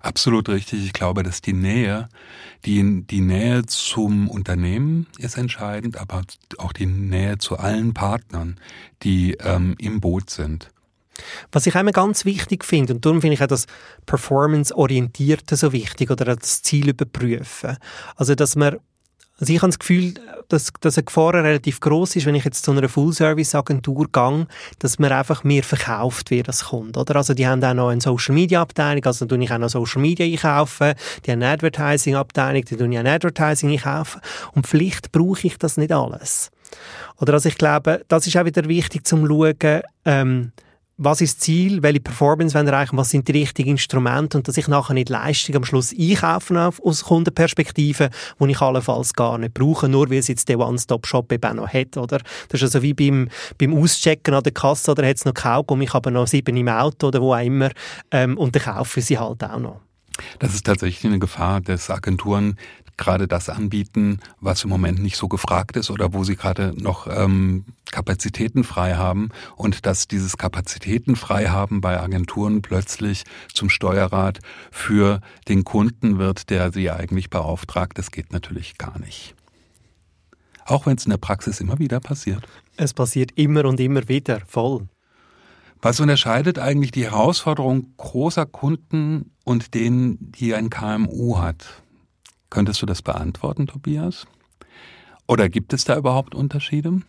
Absolut 0.00 0.48
richtig. 0.48 0.84
Ich 0.84 0.92
glaube, 0.92 1.22
dass 1.22 1.40
die 1.40 1.52
Nähe, 1.52 2.08
die, 2.64 3.02
die 3.06 3.20
Nähe 3.20 3.64
zum 3.64 4.28
Unternehmen 4.28 5.06
ist 5.18 5.38
entscheidend, 5.38 5.96
aber 5.96 6.22
auch 6.58 6.72
die 6.72 6.86
Nähe 6.86 7.38
zu 7.38 7.56
allen 7.58 7.94
Partnern, 7.94 8.60
die 9.02 9.34
ähm, 9.40 9.74
im 9.78 10.00
Boot 10.00 10.30
sind. 10.30 10.70
Was 11.52 11.66
ich 11.66 11.74
immer 11.74 11.92
ganz 11.92 12.24
wichtig 12.24 12.64
finde, 12.64 12.94
und 12.94 13.04
darum 13.04 13.20
finde 13.20 13.34
ich 13.34 13.42
auch 13.42 13.46
das 13.46 13.66
Performance-Orientierte 14.06 15.56
so 15.56 15.72
wichtig, 15.72 16.10
oder 16.10 16.36
das 16.36 16.62
Ziel 16.62 16.88
überprüfen. 16.88 17.76
Also, 18.16 18.34
dass 18.34 18.56
man 18.56 18.78
also 19.40 19.52
ich 19.52 19.60
habe 19.60 19.68
das 19.68 19.80
Gefühl, 19.80 20.14
dass, 20.48 20.72
dass 20.80 20.96
eine 20.96 21.04
Gefahr 21.04 21.34
relativ 21.34 21.80
groß 21.80 22.14
ist, 22.14 22.26
wenn 22.26 22.36
ich 22.36 22.44
jetzt 22.44 22.64
zu 22.64 22.70
einer 22.70 22.88
Full-Service-Agentur 22.88 24.06
gehe, 24.12 24.46
dass 24.78 25.00
man 25.00 25.10
einfach 25.10 25.42
mehr 25.42 25.64
verkauft 25.64 26.30
wird 26.30 26.46
als 26.46 26.66
Kunde, 26.66 27.00
oder? 27.00 27.16
Also 27.16 27.34
die 27.34 27.46
haben 27.46 27.62
auch 27.64 27.74
noch 27.74 27.88
eine 27.88 28.00
Social-Media-Abteilung, 28.00 29.04
also 29.04 29.26
tue 29.26 29.42
ich 29.42 29.50
auch 29.50 29.58
noch 29.58 29.68
Social-Media 29.68 30.24
einkaufen, 30.24 30.94
die 31.26 31.32
haben 31.32 31.42
eine 31.42 31.52
Advertising-Abteilung, 31.52 32.64
die 32.64 32.76
tue 32.76 32.88
ich 32.88 32.98
auch 32.98 33.04
Advertising 33.04 33.70
einkaufen 33.70 34.20
und 34.52 34.68
vielleicht 34.68 35.10
brauche 35.10 35.48
ich 35.48 35.58
das 35.58 35.78
nicht 35.78 35.90
alles. 35.90 36.52
Oder 37.20 37.34
also 37.34 37.48
ich 37.48 37.58
glaube, 37.58 38.04
das 38.06 38.28
ist 38.28 38.36
auch 38.36 38.44
wieder 38.44 38.68
wichtig 38.68 39.04
zum 39.04 39.26
schauen, 39.26 39.82
ähm, 40.04 40.52
was 40.96 41.20
ist 41.20 41.38
das 41.38 41.44
Ziel, 41.44 41.82
welche 41.82 42.00
Performance 42.00 42.54
wollen 42.54 42.66
wir 42.66 42.72
erreichen, 42.72 42.96
was 42.96 43.10
sind 43.10 43.26
die 43.26 43.32
richtigen 43.32 43.70
Instrumente 43.70 44.36
und 44.38 44.46
dass 44.46 44.56
ich 44.56 44.68
nachher 44.68 44.94
nicht 44.94 45.08
Leistung 45.08 45.56
am 45.56 45.64
Schluss 45.64 45.92
einkaufen 45.92 46.56
aus 46.56 47.04
Kundenperspektive, 47.04 48.10
die 48.38 48.50
ich 48.50 48.60
allenfalls 48.60 49.12
gar 49.12 49.38
nicht 49.38 49.54
brauche, 49.54 49.88
nur 49.88 50.08
weil 50.10 50.18
es 50.18 50.28
jetzt 50.28 50.48
der 50.48 50.60
One-Stop-Shop 50.60 51.32
eben 51.32 51.56
noch 51.56 51.72
hat, 51.72 51.96
oder? 51.96 52.18
Das 52.48 52.62
ist 52.62 52.74
also 52.74 52.82
wie 52.82 52.94
beim, 52.94 53.28
beim 53.58 53.74
Auschecken 53.76 54.34
an 54.34 54.44
der 54.44 54.52
Kasse, 54.52 54.92
oder 54.92 55.06
hat 55.06 55.16
es 55.16 55.24
noch 55.24 55.34
Kaugummi, 55.34 55.84
ich 55.84 55.94
habe 55.94 56.10
noch 56.12 56.28
sieben 56.28 56.56
im 56.56 56.68
Auto 56.68 57.08
oder 57.08 57.20
wo 57.20 57.34
auch 57.34 57.44
immer, 57.44 57.70
ähm, 58.12 58.38
und 58.38 58.54
dann 58.54 58.62
kaufen 58.62 59.02
sie 59.02 59.18
halt 59.18 59.42
auch 59.42 59.58
noch. 59.58 59.80
Das 60.38 60.54
ist 60.54 60.64
tatsächlich 60.64 61.04
eine 61.10 61.18
Gefahr, 61.18 61.60
dass 61.60 61.90
Agenturen 61.90 62.56
gerade 62.96 63.28
das 63.28 63.48
anbieten, 63.48 64.20
was 64.40 64.64
im 64.64 64.70
Moment 64.70 65.02
nicht 65.02 65.16
so 65.16 65.28
gefragt 65.28 65.76
ist 65.76 65.90
oder 65.90 66.12
wo 66.12 66.24
sie 66.24 66.36
gerade 66.36 66.74
noch 66.76 67.06
ähm, 67.06 67.64
Kapazitäten 67.90 68.64
frei 68.64 68.94
haben 68.94 69.30
und 69.56 69.86
dass 69.86 70.08
dieses 70.08 70.36
Kapazitäten 70.36 71.16
frei 71.16 71.46
haben 71.46 71.80
bei 71.80 72.00
Agenturen 72.00 72.62
plötzlich 72.62 73.24
zum 73.52 73.68
Steuerrat 73.68 74.38
für 74.70 75.20
den 75.48 75.64
Kunden 75.64 76.18
wird, 76.18 76.50
der 76.50 76.72
sie 76.72 76.90
eigentlich 76.90 77.30
beauftragt. 77.30 77.98
Das 77.98 78.10
geht 78.10 78.32
natürlich 78.32 78.78
gar 78.78 78.98
nicht. 78.98 79.34
Auch 80.66 80.86
wenn 80.86 80.96
es 80.96 81.04
in 81.04 81.10
der 81.10 81.18
Praxis 81.18 81.60
immer 81.60 81.78
wieder 81.78 82.00
passiert. 82.00 82.42
Es 82.76 82.94
passiert 82.94 83.32
immer 83.36 83.64
und 83.66 83.78
immer 83.80 84.08
wieder, 84.08 84.40
voll. 84.46 84.88
Was 85.82 86.00
unterscheidet 86.00 86.58
eigentlich 86.58 86.92
die 86.92 87.04
Herausforderung 87.04 87.92
großer 87.98 88.46
Kunden 88.46 89.32
und 89.44 89.74
denen, 89.74 90.32
die 90.32 90.54
ein 90.54 90.70
KMU 90.70 91.38
hat? 91.38 91.83
Könntest 92.54 92.80
du 92.80 92.86
das 92.86 93.02
beantworten, 93.02 93.66
Tobias? 93.66 94.28
Oder 95.26 95.48
gibt 95.48 95.72
es 95.72 95.84
da 95.84 95.96
überhaupt 95.96 96.36
Unterschiede? 96.36 97.00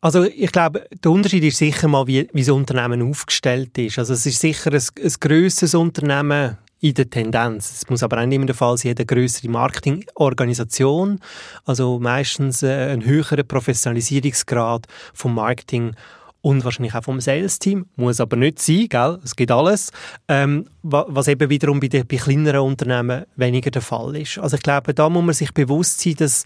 Also 0.00 0.24
ich 0.24 0.50
glaube, 0.50 0.88
der 1.04 1.12
Unterschied 1.12 1.44
ist 1.44 1.58
sicher 1.58 1.86
mal, 1.86 2.08
wie, 2.08 2.28
wie 2.32 2.40
das 2.40 2.48
Unternehmen 2.48 3.08
aufgestellt 3.08 3.78
ist. 3.78 4.00
Also 4.00 4.12
es 4.12 4.26
ist 4.26 4.40
sicher 4.40 4.72
ein, 4.72 4.82
ein 5.00 5.12
grösseres 5.20 5.76
Unternehmen 5.76 6.58
in 6.80 6.94
der 6.94 7.08
Tendenz. 7.08 7.70
Es 7.70 7.88
muss 7.88 8.02
aber 8.02 8.20
auch 8.20 8.26
nicht 8.26 8.34
immer 8.34 8.46
der 8.46 8.56
Fall 8.56 8.76
sein, 8.76 8.96
eine 8.96 9.06
größere 9.06 9.48
Marketingorganisation, 9.48 11.20
also 11.64 12.00
meistens 12.00 12.64
äh, 12.64 12.92
ein 12.92 13.04
höherer 13.04 13.44
Professionalisierungsgrad 13.44 14.88
vom 15.12 15.36
Marketing 15.36 15.94
und 16.44 16.62
wahrscheinlich 16.62 16.94
auch 16.94 17.02
vom 17.02 17.22
Sales-Team. 17.22 17.86
Muss 17.96 18.20
aber 18.20 18.36
nicht 18.36 18.58
sein, 18.58 18.86
gell? 18.90 19.18
Es 19.24 19.34
geht 19.34 19.50
alles. 19.50 19.90
Ähm, 20.28 20.66
was 20.82 21.26
eben 21.26 21.48
wiederum 21.48 21.80
bei, 21.80 21.88
den, 21.88 22.06
bei 22.06 22.16
kleineren 22.16 22.60
Unternehmen 22.60 23.24
weniger 23.36 23.70
der 23.70 23.80
Fall 23.80 24.14
ist. 24.16 24.38
Also 24.38 24.56
ich 24.56 24.62
glaube, 24.62 24.92
da 24.92 25.08
muss 25.08 25.24
man 25.24 25.34
sich 25.34 25.54
bewusst 25.54 26.02
sein, 26.02 26.16
dass 26.16 26.44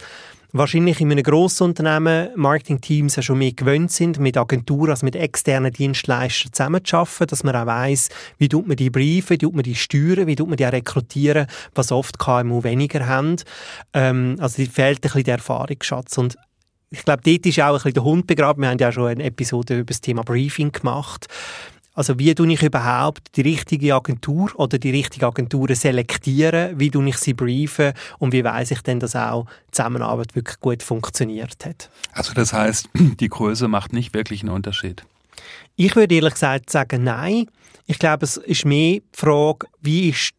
wahrscheinlich 0.52 1.00
in 1.00 1.10
einem 1.10 1.24
grossen 1.24 1.64
Unternehmen 1.64 2.28
Marketing-Teams 2.36 3.16
ja 3.16 3.22
schon 3.22 3.38
mehr 3.38 3.50
gewöhnt 3.50 3.90
sind, 3.90 4.20
mit 4.20 4.36
Agenturen, 4.36 4.90
also 4.90 5.04
mit 5.04 5.16
externen 5.16 5.72
Dienstleistern 5.72 6.52
zusammenzuarbeiten, 6.52 7.26
dass 7.26 7.42
man 7.42 7.56
auch 7.56 7.66
weiss, 7.66 8.08
wie 8.38 8.48
tut 8.48 8.68
man 8.68 8.76
die 8.76 8.90
Briefe, 8.90 9.30
wie 9.30 9.38
tut 9.38 9.54
man 9.54 9.64
die 9.64 9.74
steuern, 9.74 10.28
wie 10.28 10.36
tut 10.36 10.48
man 10.48 10.56
die 10.56 10.66
auch 10.66 10.72
rekrutieren, 10.72 11.48
was 11.74 11.90
oft 11.90 12.20
KMU 12.20 12.62
weniger 12.62 13.08
haben. 13.08 13.34
Ähm, 13.92 14.36
also 14.38 14.62
die 14.62 14.66
fehlt 14.66 14.98
ein 14.98 15.00
bisschen 15.00 15.24
der 15.24 15.34
Erfahrungsschatz. 15.34 16.16
Und 16.18 16.36
ich 16.90 17.04
glaube, 17.04 17.22
dort 17.24 17.46
ist 17.46 17.60
auch 17.60 17.66
ein 17.66 17.74
bisschen 17.74 17.92
der 17.94 18.04
Hund 18.04 18.26
begraben. 18.26 18.62
Wir 18.62 18.70
haben 18.70 18.78
ja 18.78 18.92
schon 18.92 19.08
eine 19.08 19.24
Episode 19.24 19.78
über 19.78 19.86
das 19.86 20.00
Thema 20.00 20.22
Briefing 20.22 20.72
gemacht. 20.72 21.26
Also 21.98 22.16
wie 22.16 22.32
tue 22.32 22.52
ich 22.52 22.62
überhaupt 22.62 23.36
die 23.36 23.40
richtige 23.40 23.92
Agentur 23.92 24.52
oder 24.54 24.78
die 24.78 24.90
richtige 24.92 25.26
Agenturen 25.26 25.74
selektieren? 25.74 26.78
Wie 26.78 26.92
tue 26.92 27.08
ich 27.08 27.16
sie 27.16 27.34
briefen? 27.34 27.92
Und 28.18 28.32
wie 28.32 28.44
weiß 28.44 28.70
ich 28.70 28.82
denn, 28.82 29.00
dass 29.00 29.16
auch 29.16 29.46
die 29.66 29.72
Zusammenarbeit 29.72 30.36
wirklich 30.36 30.60
gut 30.60 30.84
funktioniert 30.84 31.56
hat? 31.64 31.90
Also 32.12 32.34
das 32.34 32.52
heißt, 32.52 32.88
die 32.94 33.28
Größe 33.28 33.66
macht 33.66 33.92
nicht 33.92 34.14
wirklich 34.14 34.42
einen 34.42 34.50
Unterschied? 34.50 35.04
Ich 35.74 35.96
würde 35.96 36.14
ehrlich 36.14 36.34
gesagt 36.34 36.70
sagen, 36.70 37.02
nein. 37.02 37.46
Ich 37.86 37.98
glaube, 37.98 38.26
es 38.26 38.36
ist 38.36 38.64
mehr 38.64 39.00
die 39.00 39.02
Frage, 39.12 39.66
wie 39.80 40.10
ist 40.10 40.34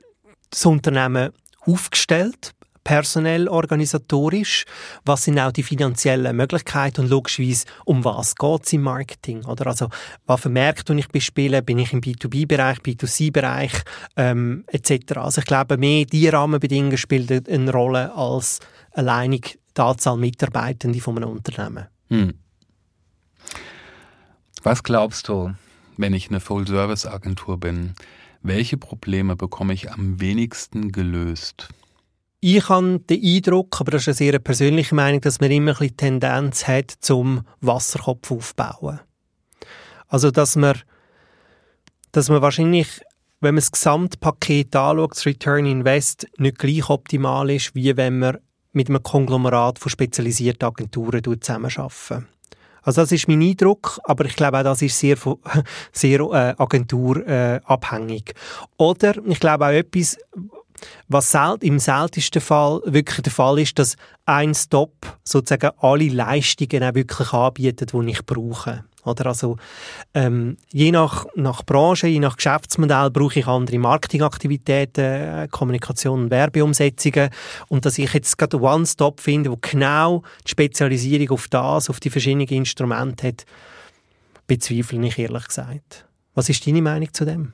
das 0.51 0.65
Unternehmen 0.65 1.31
aufgestellt? 1.65 2.53
Personell, 2.89 3.48
organisatorisch? 3.48 4.65
Was 5.05 5.25
sind 5.25 5.38
auch 5.38 5.51
die 5.51 5.62
finanziellen 5.62 6.36
Möglichkeiten 6.36 7.01
und 7.01 7.10
logischerweise, 7.10 7.65
um 7.86 8.03
was 8.03 8.36
geht 8.36 8.65
es 8.65 8.74
im 8.74 8.81
Marketing? 8.81 9.46
Oder 9.46 9.67
also, 9.67 9.89
was 10.25 10.41
für 10.41 10.50
Märkte 10.50 10.96
ich 10.96 11.08
bespiele? 11.08 11.62
Bin 11.62 11.77
ich 11.77 11.93
im 11.93 12.01
B2B-Bereich, 12.01 12.79
B2C-Bereich 12.79 13.74
ähm, 14.17 14.63
etc.? 14.65 15.17
Also 15.17 15.41
ich 15.41 15.46
glaube, 15.46 15.77
mehr 15.77 16.05
diese 16.05 16.34
Rahmenbedingungen 16.34 16.98
spielen 16.98 17.46
eine 17.48 17.72
Rolle 17.72 18.12
als 18.15 18.58
alleinig 18.93 19.60
die 19.77 19.81
Anzahl 19.81 20.17
Mitarbeitende 20.17 21.00
von 21.00 21.17
einem 21.17 21.29
Unternehmen. 21.29 21.86
Hm. 22.08 22.34
Was 24.63 24.81
glaubst 24.81 25.27
du, 25.27 25.53
wenn 25.98 26.13
ich 26.13 26.29
eine 26.29 26.39
Full-Service-Agentur 26.39 27.60
bin? 27.60 27.93
Welche 28.41 28.77
Probleme 28.77 29.36
bekomme 29.36 29.74
ich 29.74 29.91
am 29.91 30.19
wenigsten 30.19 30.91
gelöst? 30.91 31.69
Ich 32.41 32.69
habe 32.69 33.00
den 33.00 33.22
Eindruck, 33.22 33.81
aber 33.81 33.91
das 33.91 34.03
ist 34.03 34.08
eine 34.08 34.15
sehr 34.15 34.39
persönliche 34.39 34.96
Meinung, 34.96 35.19
dass 35.19 35.41
man 35.41 35.51
immer 35.51 35.72
ein 35.72 35.77
bisschen 35.77 35.98
Tendenz 35.98 36.67
hat 36.67 36.91
zum 37.00 37.41
Wasserkopf 37.60 38.31
aufbauen. 38.31 39.01
Also, 40.08 40.31
dass 40.31 40.55
man, 40.55 40.79
dass 42.13 42.29
man 42.29 42.41
wahrscheinlich, 42.41 42.88
wenn 43.41 43.55
man 43.55 43.62
das 43.62 43.72
Gesamtpaket 43.72 44.74
anschaut, 44.74 45.12
das 45.12 45.25
Return 45.25 45.65
Invest 45.65 46.27
nicht 46.38 46.60
gleich 46.60 46.89
optimal 46.89 47.50
ist, 47.50 47.75
wie 47.75 47.96
wenn 47.98 48.19
man 48.19 48.38
mit 48.72 48.88
einem 48.88 49.03
Konglomerat 49.03 49.77
von 49.77 49.89
spezialisierten 49.89 50.67
Agenturen 50.67 51.22
zusammenarbeitet. 51.41 52.25
Also 52.81 53.01
das 53.01 53.12
ist 53.12 53.27
mein 53.27 53.41
Eindruck, 53.41 54.00
aber 54.05 54.25
ich 54.25 54.36
glaube 54.38 54.60
auch, 54.60 54.63
das 54.63 54.81
ist 54.81 54.98
sehr, 54.98 55.17
sehr 55.91 56.22
äh, 56.22 56.55
agenturabhängig. 56.58 58.29
Äh, 58.29 58.34
Oder 58.77 59.15
ich 59.25 59.39
glaube 59.39 59.65
auch 59.65 59.72
etwas, 59.72 60.17
was 61.07 61.36
im 61.62 61.79
seltensten 61.79 62.41
Fall 62.41 62.81
wirklich 62.86 63.21
der 63.21 63.31
Fall 63.31 63.59
ist, 63.59 63.79
dass 63.79 63.95
ein 64.25 64.53
Stop 64.53 65.17
sozusagen 65.24 65.71
alle 65.79 66.09
Leistungen 66.09 66.83
auch 66.83 66.95
wirklich 66.95 67.33
anbietet, 67.33 67.93
die 67.93 68.09
ich 68.09 68.25
brauche. 68.25 68.83
Oder 69.05 69.27
also, 69.27 69.57
ähm, 70.13 70.57
je 70.71 70.91
nach, 70.91 71.25
nach 71.36 71.63
Branche, 71.63 72.07
je 72.07 72.19
nach 72.19 72.36
Geschäftsmodell 72.36 73.09
brauche 73.09 73.39
ich 73.39 73.48
andere 73.48 73.79
Marketingaktivitäten, 73.79 75.03
äh, 75.03 75.48
Kommunikation 75.50 76.24
und 76.24 76.31
Werbeumsetzungen. 76.31 77.29
Und 77.69 77.86
dass 77.86 77.98
ich 77.98 78.13
jetzt 78.13 78.38
gerade 78.38 78.59
One-Stop 78.59 79.21
finde, 79.21 79.51
wo 79.51 79.57
genau 79.59 80.24
die 80.45 80.51
Spezialisierung 80.51 81.31
auf 81.31 81.48
das, 81.48 81.89
auf 81.89 82.00
die 82.00 82.09
verschiedenen 82.09 82.48
Instrumente 82.48 83.29
hat, 83.29 83.45
bezweifle 84.48 85.07
ich 85.07 85.17
ehrlich 85.17 85.48
gesagt. 85.48 86.08
Was 86.36 86.48
ist 86.48 86.65
deine 86.65 86.81
Meinung 86.81 87.12
zu 87.13 87.25
dem? 87.25 87.53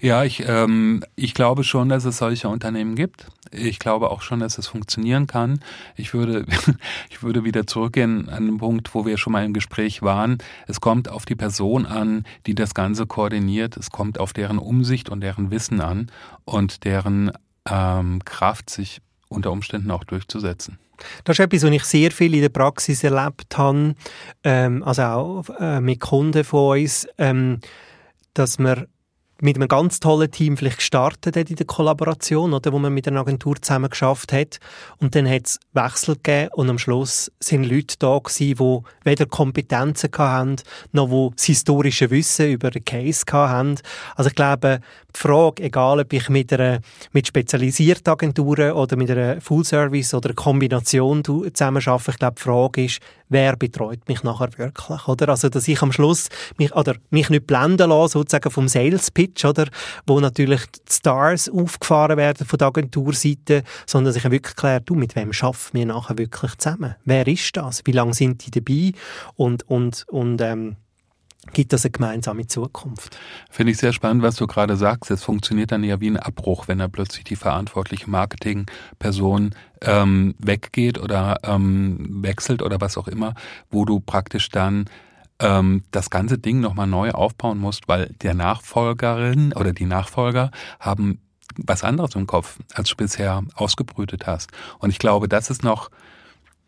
Ja, 0.00 0.24
ich, 0.24 0.44
ähm, 0.46 1.04
ich 1.14 1.34
glaube 1.34 1.62
schon, 1.62 1.88
dass 1.88 2.04
es 2.04 2.18
solche 2.18 2.48
Unternehmen 2.48 2.96
gibt. 2.96 3.26
Ich 3.50 3.78
glaube 3.78 4.10
auch 4.10 4.22
schon, 4.22 4.40
dass 4.40 4.58
es 4.58 4.66
funktionieren 4.66 5.26
kann. 5.26 5.60
Ich 5.96 6.14
würde, 6.14 6.46
ich 7.10 7.22
würde 7.22 7.44
wieder 7.44 7.66
zurückgehen 7.66 8.28
an 8.28 8.46
den 8.46 8.58
Punkt, 8.58 8.94
wo 8.94 9.06
wir 9.06 9.18
schon 9.18 9.32
mal 9.32 9.44
im 9.44 9.52
Gespräch 9.52 10.02
waren. 10.02 10.38
Es 10.66 10.80
kommt 10.80 11.08
auf 11.08 11.26
die 11.26 11.36
Person 11.36 11.86
an, 11.86 12.24
die 12.46 12.54
das 12.54 12.74
Ganze 12.74 13.06
koordiniert. 13.06 13.76
Es 13.76 13.90
kommt 13.90 14.18
auf 14.18 14.32
deren 14.32 14.58
Umsicht 14.58 15.10
und 15.10 15.20
deren 15.20 15.50
Wissen 15.50 15.80
an 15.80 16.10
und 16.44 16.84
deren 16.84 17.30
ähm, 17.68 18.24
Kraft, 18.24 18.70
sich 18.70 19.00
unter 19.28 19.52
Umständen 19.52 19.90
auch 19.90 20.04
durchzusetzen. 20.04 20.78
Das 21.24 21.38
ist 21.38 21.44
etwas, 21.44 21.64
was 21.64 21.70
ich 21.70 21.84
sehr 21.84 22.10
viel 22.10 22.34
in 22.34 22.40
der 22.40 22.48
Praxis 22.48 23.02
erlebt 23.02 23.56
habe, 23.58 23.94
ähm, 24.44 24.82
also 24.84 25.02
auch 25.02 25.44
äh, 25.58 25.80
mit 25.80 26.00
Kunden 26.00 26.44
von 26.44 26.78
uns. 26.78 27.06
Ähm, 27.18 27.60
dass 28.34 28.58
man 28.58 28.86
mit 29.40 29.56
einem 29.56 29.68
ganz 29.68 30.00
tollen 30.00 30.30
Team 30.30 30.56
vielleicht 30.56 30.78
gestartet 30.78 31.36
hat 31.36 31.50
in 31.50 31.56
der 31.56 31.66
Kollaboration, 31.66 32.54
oder, 32.54 32.72
wo 32.72 32.78
man 32.78 32.94
mit 32.94 33.08
einer 33.08 33.20
Agentur 33.20 33.60
zusammen 33.60 33.90
geschafft 33.90 34.32
hat. 34.32 34.58
Und 34.98 35.14
dann 35.14 35.28
hat 35.28 35.46
es 35.46 35.60
Wechsel 35.72 36.14
gegeben 36.14 36.50
und 36.54 36.70
am 36.70 36.78
Schluss 36.78 37.32
sind 37.40 37.64
Leute 37.64 37.96
da 37.98 38.18
gewesen, 38.18 38.56
die 38.56 39.08
weder 39.08 39.26
Kompetenzen 39.26 40.10
hatten, 40.16 40.56
noch 40.92 41.10
wo 41.10 41.30
das 41.34 41.44
historische 41.44 42.10
Wissen 42.10 42.52
über 42.52 42.70
den 42.70 42.84
Case 42.84 43.24
hatten. 43.30 43.76
Also 44.14 44.28
ich 44.28 44.36
glaube, 44.36 44.80
die 45.14 45.20
Frage, 45.20 45.64
egal 45.64 46.00
ob 46.00 46.12
ich 46.12 46.28
mit 46.28 46.52
einer 46.52 46.80
mit 47.12 47.26
spezialisierten 47.26 48.12
Agenturen 48.12 48.72
oder 48.72 48.96
mit 48.96 49.10
einer 49.10 49.40
Full-Service 49.40 50.14
oder 50.14 50.30
einer 50.30 50.36
Kombination 50.36 51.22
zusammen 51.24 51.82
arbeite, 51.84 52.10
ich 52.12 52.18
glaube, 52.18 52.36
die 52.38 52.42
Frage 52.42 52.84
ist, 52.84 53.00
wer 53.34 53.56
betreut 53.56 54.08
mich 54.08 54.22
nachher 54.22 54.48
wirklich, 54.56 55.06
oder? 55.08 55.28
Also, 55.28 55.50
dass 55.50 55.68
ich 55.68 55.82
am 55.82 55.92
Schluss 55.92 56.28
mich, 56.56 56.74
oder 56.74 56.94
mich 57.10 57.28
nicht 57.28 57.46
blenden 57.46 57.90
lasse, 57.90 58.12
sozusagen 58.12 58.50
vom 58.50 58.68
Sales-Pitch, 58.68 59.44
oder? 59.44 59.66
Wo 60.06 60.20
natürlich 60.20 60.62
die 60.66 60.92
Stars 60.92 61.50
aufgefahren 61.50 62.16
werden 62.16 62.46
von 62.46 62.58
der 62.58 62.68
Agenturseite, 62.68 63.64
sondern 63.86 64.14
dass 64.14 64.24
ich 64.24 64.30
wirklich 64.30 64.56
kläre, 64.56 64.80
du, 64.80 64.94
mit 64.94 65.16
wem 65.16 65.32
schaffen 65.32 65.76
wir 65.76 65.84
nachher 65.84 66.16
wirklich 66.16 66.56
zusammen? 66.56 66.94
Wer 67.04 67.26
ist 67.26 67.56
das? 67.56 67.82
Wie 67.84 67.92
lange 67.92 68.14
sind 68.14 68.46
die 68.46 68.50
dabei? 68.50 68.92
Und, 69.34 69.68
und, 69.68 70.06
und, 70.08 70.40
ähm, 70.40 70.76
gibt 71.52 71.72
das 71.72 71.84
eine 71.84 71.92
gemeinsame 71.92 72.46
Zukunft. 72.46 73.16
Finde 73.50 73.72
ich 73.72 73.78
sehr 73.78 73.92
spannend, 73.92 74.22
was 74.22 74.36
du 74.36 74.46
gerade 74.46 74.76
sagst. 74.76 75.10
Es 75.10 75.22
funktioniert 75.22 75.72
dann 75.72 75.84
ja 75.84 76.00
wie 76.00 76.10
ein 76.10 76.16
Abbruch, 76.16 76.68
wenn 76.68 76.78
da 76.78 76.88
plötzlich 76.88 77.24
die 77.24 77.36
verantwortliche 77.36 78.10
Marketingperson 78.10 79.54
ähm, 79.82 80.34
weggeht 80.38 80.98
oder 80.98 81.38
ähm, 81.44 82.22
wechselt 82.22 82.62
oder 82.62 82.80
was 82.80 82.96
auch 82.98 83.08
immer, 83.08 83.34
wo 83.70 83.84
du 83.84 84.00
praktisch 84.00 84.48
dann 84.48 84.86
ähm, 85.40 85.84
das 85.90 86.10
ganze 86.10 86.38
Ding 86.38 86.60
nochmal 86.60 86.86
neu 86.86 87.10
aufbauen 87.10 87.58
musst, 87.58 87.88
weil 87.88 88.14
der 88.22 88.34
Nachfolgerin 88.34 89.52
oder 89.52 89.72
die 89.72 89.86
Nachfolger 89.86 90.50
haben 90.80 91.20
was 91.56 91.84
anderes 91.84 92.14
im 92.14 92.26
Kopf, 92.26 92.58
als 92.74 92.90
du 92.90 92.96
bisher 92.96 93.42
ausgebrütet 93.54 94.26
hast. 94.26 94.50
Und 94.78 94.90
ich 94.90 94.98
glaube, 94.98 95.28
das 95.28 95.50
ist 95.50 95.62
noch 95.62 95.90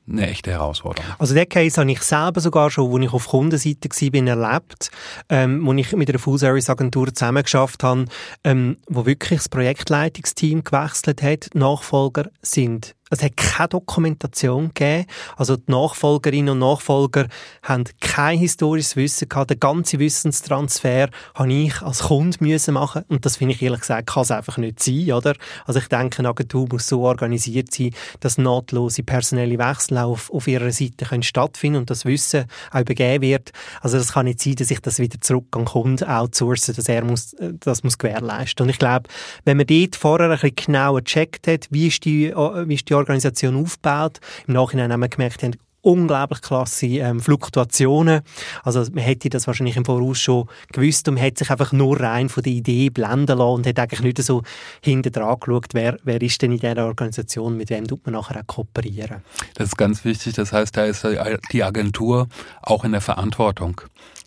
eine 0.08 0.28
echte 0.28 0.50
Herausforderung. 0.50 1.10
Also 1.18 1.34
den 1.34 1.48
Case 1.48 1.80
habe 1.80 1.90
ich 1.90 2.00
selber 2.02 2.40
sogar 2.40 2.70
schon, 2.70 2.92
als 2.92 3.04
ich 3.04 3.12
auf 3.12 3.28
Kundenseite 3.28 3.88
war, 3.88 4.26
erlebt, 4.26 4.90
ähm, 5.28 5.64
wo 5.64 5.72
ich 5.74 5.92
mit 5.92 6.08
einer 6.08 6.18
Full-Service-Agentur 6.18 7.12
zusammengeschafft 7.14 7.82
habe, 7.82 8.06
ähm, 8.44 8.78
wo 8.88 9.06
wirklich 9.06 9.40
das 9.40 9.48
Projektleitungsteam 9.48 10.64
gewechselt 10.64 11.22
hat. 11.22 11.50
Nachfolger 11.54 12.30
sind 12.42 12.95
es 13.10 13.22
hat 13.22 13.36
keine 13.36 13.68
Dokumentation 13.68 14.68
gegeben. 14.74 15.06
Also 15.36 15.56
die 15.56 15.70
Nachfolgerinnen 15.70 16.50
und 16.50 16.58
Nachfolger 16.58 17.28
haben 17.62 17.84
kein 18.00 18.38
historisches 18.38 18.96
Wissen 18.96 19.28
gehabt. 19.28 19.50
Den 19.50 19.60
ganzen 19.60 20.00
Wissenstransfer 20.00 21.08
habe 21.34 21.52
ich 21.52 21.80
als 21.82 22.00
Kunde 22.00 22.36
müssen 22.40 22.74
machen 22.74 23.04
und 23.08 23.24
das 23.24 23.36
finde 23.36 23.54
ich 23.54 23.62
ehrlich 23.62 23.80
gesagt 23.80 24.08
kann 24.08 24.22
es 24.22 24.30
einfach 24.30 24.56
nicht 24.58 24.82
sein, 24.82 25.12
oder? 25.12 25.34
Also 25.66 25.78
ich 25.78 25.88
denke, 25.88 26.18
eine 26.18 26.28
Agentur 26.28 26.66
muss 26.70 26.88
so 26.88 27.02
organisiert 27.02 27.72
sein, 27.72 27.90
dass 28.20 28.38
nahtlose 28.38 29.04
personelle 29.04 29.58
Wechsel 29.58 29.98
auf, 29.98 30.30
auf 30.32 30.48
ihrer 30.48 30.72
Seite 30.72 31.04
können 31.04 31.22
stattfinden 31.22 31.78
und 31.78 31.90
das 31.90 32.04
Wissen 32.04 32.46
auch 32.72 32.80
übergeben 32.80 33.22
wird. 33.22 33.52
Also 33.82 33.98
das 33.98 34.12
kann 34.12 34.26
nicht 34.26 34.40
sein, 34.40 34.56
dass 34.56 34.70
ich 34.70 34.80
das 34.80 34.98
wieder 34.98 35.20
zurück 35.20 35.46
an 35.52 35.62
den 35.62 35.66
Kunden 35.66 36.04
outsource, 36.04 36.66
dass 36.66 36.88
er 36.88 37.04
muss, 37.04 37.36
das 37.60 37.84
muss 37.84 37.98
gewährleisten. 37.98 38.64
Und 38.64 38.70
ich 38.70 38.78
glaube, 38.78 39.08
wenn 39.44 39.56
man 39.56 39.66
dort 39.66 39.94
vorher 39.94 40.30
ein 40.30 40.32
bisschen 40.32 40.56
genauer 40.56 41.02
gecheckt 41.02 41.46
hat, 41.46 41.68
wie 41.70 41.86
ist 41.86 42.04
die, 42.04 42.34
wie 42.34 42.74
ist 42.74 42.88
die 42.88 42.95
Organisation 42.96 43.56
aufgebaut. 43.56 44.20
Im 44.46 44.54
Nachhinein 44.54 44.92
haben 44.92 45.00
wir 45.00 45.08
gemerkt, 45.08 45.42
haben 45.42 45.56
unglaublich 45.86 46.42
klasse 46.42 46.86
ähm, 46.86 47.20
Fluktuationen. 47.20 48.22
Also 48.64 48.80
man 48.92 49.04
hätte 49.04 49.28
das 49.28 49.46
wahrscheinlich 49.46 49.76
im 49.76 49.84
Voraus 49.84 50.18
schon 50.18 50.48
gewusst 50.72 51.06
und 51.08 51.14
man 51.14 51.22
hat 51.22 51.38
sich 51.38 51.48
einfach 51.48 51.72
nur 51.72 52.00
rein 52.00 52.28
von 52.28 52.42
der 52.42 52.52
Idee 52.52 52.90
blenden 52.90 53.38
lassen 53.38 53.54
und 53.54 53.66
hat 53.68 53.78
eigentlich 53.78 54.00
nicht 54.00 54.22
so 54.22 54.42
hinten 54.82 55.12
dran 55.12 55.38
geschaut, 55.38 55.68
wer, 55.72 55.96
wer 56.02 56.20
ist 56.20 56.42
denn 56.42 56.50
in 56.50 56.58
dieser 56.58 56.84
Organisation, 56.84 57.56
mit 57.56 57.70
wem 57.70 57.86
tut 57.86 58.04
man 58.04 58.14
nachher 58.14 58.40
auch 58.40 58.46
kooperieren. 58.48 59.22
Das 59.54 59.68
ist 59.68 59.76
ganz 59.76 60.04
wichtig. 60.04 60.34
Das 60.34 60.52
heißt, 60.52 60.76
da 60.76 60.84
ist 60.84 61.06
die 61.52 61.62
Agentur 61.62 62.26
auch 62.62 62.84
in 62.84 62.90
der 62.90 63.00
Verantwortung, 63.00 63.80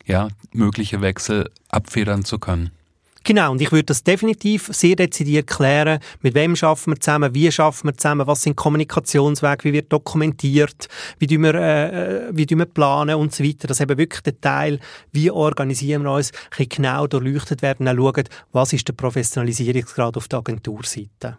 ja, 0.05 0.29
mögliche 0.53 1.01
Wechsel 1.01 1.51
abfedern 1.67 2.23
zu 2.23 2.39
können. 2.39 2.71
Genau, 3.23 3.51
und 3.51 3.61
ich 3.61 3.71
würde 3.71 3.83
das 3.83 4.03
definitiv 4.03 4.69
sehr 4.71 4.95
dezidiert 4.95 5.47
klären, 5.47 5.99
mit 6.21 6.33
wem 6.35 6.55
schaffen 6.55 6.93
wir 6.93 6.99
zusammen, 6.99 7.33
wie 7.33 7.51
schaffen 7.51 7.89
wir 7.89 7.97
zusammen, 7.97 8.25
was 8.25 8.43
sind 8.43 8.55
Kommunikationswege, 8.55 9.65
wie 9.65 9.73
wird 9.73 9.91
dokumentiert, 9.91 10.87
wie 11.19 11.27
tun 11.27 11.43
wir, 11.43 11.53
äh, 11.55 12.29
wie 12.31 12.45
tun 12.45 12.59
wir 12.59 12.65
planen? 12.65 13.15
Und 13.15 13.33
so 13.33 13.43
weiter. 13.43 13.67
Dass 13.67 13.81
eben 13.81 13.97
wirklich 13.97 14.21
der 14.21 14.39
Teil, 14.39 14.79
wie 15.11 15.29
organisieren 15.29 16.03
wir 16.03 16.11
uns, 16.11 16.31
ein 16.57 16.69
genau 16.69 17.07
durchleuchtet 17.07 17.61
werden. 17.61 17.87
Und 17.87 17.97
schauen, 17.97 18.23
was 18.53 18.73
ist 18.73 18.87
der 18.87 18.93
Professionalisierungsgrad 18.93 20.15
auf 20.17 20.27
der 20.27 20.39
Agenturseite. 20.39 21.37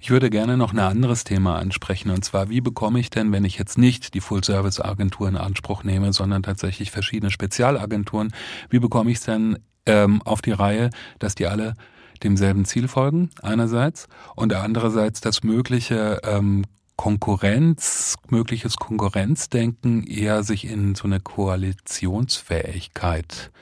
Ich 0.00 0.10
würde 0.10 0.30
gerne 0.30 0.56
noch 0.56 0.72
ein 0.72 0.78
anderes 0.78 1.24
Thema 1.24 1.58
ansprechen, 1.58 2.10
und 2.10 2.24
zwar, 2.24 2.48
wie 2.50 2.60
bekomme 2.60 3.00
ich 3.00 3.10
denn, 3.10 3.32
wenn 3.32 3.44
ich 3.44 3.58
jetzt 3.58 3.78
nicht 3.78 4.14
die 4.14 4.20
Full-Service-Agentur 4.20 5.28
in 5.28 5.36
Anspruch 5.36 5.82
nehme, 5.82 6.12
sondern 6.12 6.44
tatsächlich 6.44 6.92
verschiedene 6.92 7.32
Spezialagenturen, 7.32 8.32
wie 8.70 8.78
bekomme 8.78 9.10
ich 9.10 9.18
es 9.18 9.24
denn 9.24 9.58
ähm, 9.88 10.22
auf 10.22 10.42
die 10.42 10.52
Reihe, 10.52 10.90
dass 11.18 11.34
die 11.34 11.46
alle 11.46 11.74
demselben 12.22 12.64
Ziel 12.64 12.86
folgen, 12.88 13.30
einerseits, 13.42 14.08
und 14.34 14.54
andererseits 14.54 15.20
das 15.20 15.42
mögliche 15.42 16.20
ähm, 16.24 16.64
Konkurrenz, 16.96 18.14
mögliches 18.28 18.76
Konkurrenzdenken 18.76 20.04
eher 20.04 20.42
sich 20.42 20.64
in 20.64 20.96
so 20.96 21.04
eine 21.04 21.20
Koalitionsfähigkeit 21.20 23.52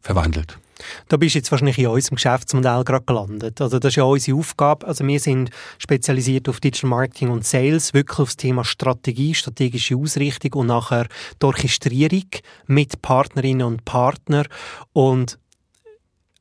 verwandelt. 0.00 0.58
Da 1.08 1.16
bist 1.16 1.34
du 1.34 1.38
jetzt 1.38 1.50
wahrscheinlich 1.50 1.78
in 1.78 1.88
unserem 1.88 2.16
Geschäftsmodell 2.16 2.84
gerade 2.84 3.04
gelandet. 3.04 3.60
Also 3.60 3.78
das 3.78 3.92
ist 3.92 3.96
ja 3.96 4.04
unsere 4.04 4.38
Aufgabe. 4.38 4.86
Also 4.86 5.06
wir 5.06 5.18
sind 5.18 5.50
spezialisiert 5.78 6.48
auf 6.48 6.60
Digital 6.60 6.90
Marketing 6.90 7.30
und 7.30 7.44
Sales, 7.44 7.94
wirklich 7.94 8.18
auf 8.18 8.28
das 8.28 8.36
Thema 8.36 8.64
Strategie, 8.64 9.34
strategische 9.34 9.96
Ausrichtung 9.96 10.52
und 10.52 10.66
nachher 10.68 11.08
die 11.42 11.46
Orchestrierung 11.46 12.28
mit 12.66 13.02
Partnerinnen 13.02 13.66
und 13.66 13.84
Partnern 13.84 14.46
und 14.92 15.38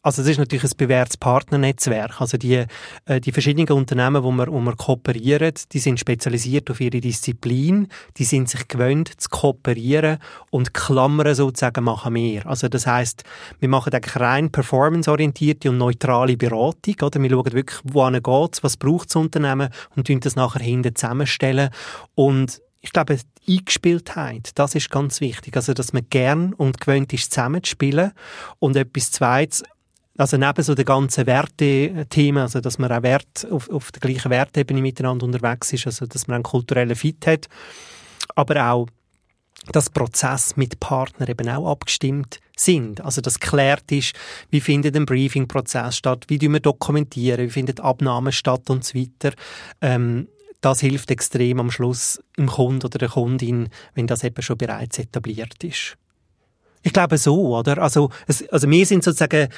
also 0.08 0.22
es 0.22 0.30
ist 0.30 0.38
natürlich 0.38 0.64
ein 0.64 0.72
bewährtes 0.78 1.18
Partnernetzwerk. 1.18 2.22
Also 2.22 2.38
die, 2.38 2.66
äh, 3.08 3.20
die 3.20 3.34
verschiedenen 3.34 3.68
Unternehmen, 3.72 4.24
wo 4.24 4.32
wir, 4.32 4.48
wo 4.48 4.62
wir 4.62 4.74
kooperieren, 4.74 5.54
die 5.74 5.80
sind 5.80 6.00
spezialisiert 6.00 6.72
auf 6.72 6.80
ihre 6.80 7.02
Disziplin, 7.02 7.90
die 8.16 8.24
sind 8.24 8.48
sich 8.48 8.70
gewöhnt 8.70 9.12
zu 9.20 9.28
kooperieren 9.28 10.20
und 10.50 10.74
Klammern 10.74 11.36
sozusagen 11.36 11.84
machen 11.84 12.14
mehr. 12.14 12.48
Also 12.48 12.70
das 12.70 12.88
heißt, 12.88 13.26
wir 13.60 13.68
machen 13.68 13.92
eigentlich 13.92 14.16
rein 14.16 14.50
performanceorientierte 14.50 15.70
und 15.70 15.78
neutrale 15.78 16.38
Beratung. 16.38 16.96
Oder? 17.02 17.22
Wir 17.22 17.30
schauen 17.30 17.52
wirklich, 17.52 17.82
wohin 17.84 18.24
geht's, 18.24 18.64
was 18.64 18.78
braucht 18.78 19.10
das 19.10 19.18
Unternehmen 19.18 19.68
und 19.98 20.08
tun 20.08 20.22
das 20.22 20.38
nachher 20.38 20.64
hinten 20.64 20.96
zusammenstellen. 20.96 21.70
Und 22.16 22.62
ich 22.80 22.94
glaube, 22.94 23.18
die 23.46 23.58
Eingespieltheit, 23.58 24.52
das 24.56 24.74
ist 24.74 24.90
ganz 24.90 25.20
wichtig. 25.20 25.58
Also, 25.58 25.74
dass 25.74 25.92
man 25.92 26.08
gern 26.10 26.54
und 26.54 26.80
gewöhnt 26.80 27.12
ist, 27.12 27.34
zusammenzuspielen. 27.34 28.14
Und 28.60 28.78
etwas 28.78 29.12
Zweites, 29.12 29.64
also 30.18 30.38
neben 30.38 30.64
so 30.64 30.76
den 30.76 30.86
ganzen 30.86 31.28
Wertethemen, 31.28 32.44
also 32.44 32.60
dass 32.60 32.80
man 32.80 32.92
auch 32.92 33.04
Wert 33.04 33.48
auf, 33.52 33.70
auf 33.70 33.92
der 33.92 34.02
gleichen 34.02 34.32
Wertebene 34.32 34.82
miteinander 34.82 35.26
unterwegs 35.26 35.74
ist, 35.74 35.86
also 35.86 36.06
dass 36.06 36.28
man 36.28 36.36
einen 36.36 36.44
kulturellen 36.44 36.96
Fit 36.96 37.26
hat, 37.28 37.48
aber 38.36 38.72
auch 38.72 38.88
dass 39.72 39.90
Prozess 39.90 40.56
mit 40.56 40.80
Partnern 40.80 41.30
eben 41.30 41.50
auch 41.50 41.70
abgestimmt 41.70 42.40
sind. 42.56 43.02
Also 43.02 43.22
das 43.22 43.40
klärt 43.40 43.92
ist, 43.92 44.16
wie 44.50 44.62
findet 44.62 44.96
ein 44.96 45.06
Briefing-Prozess 45.06 45.98
statt, 45.98 46.26
wie 46.28 46.40
wir 46.40 46.60
dokumentieren, 46.60 47.46
wie 47.46 47.50
findet 47.50 47.82
Abnahme 47.82 48.32
statt 48.32 48.70
und 48.70 48.86
so 48.86 48.98
weiter. 48.98 49.36
Ähm, 49.82 50.28
das 50.62 50.80
hilft 50.80 51.12
extrem 51.12 51.60
am 51.60 51.72
Schluss 51.72 52.20
im 52.36 52.48
Kunden 52.48 52.86
oder 52.86 52.98
der 52.98 53.10
Kundin, 53.10 53.70
wenn 53.94 54.08
das 54.08 54.24
eben 54.24 54.42
schon 54.42 54.58
bereits 54.58 55.00
etabliert 55.00 55.64
ist. 55.64 55.98
Ich 56.82 56.94
glaube 56.94 57.18
so, 57.18 57.58
oder? 57.58 57.78
Also, 57.80 58.10
es, 58.28 58.48
also 58.50 58.70
wir 58.70 58.86
sind 58.86 59.04
sozusagen 59.04 59.50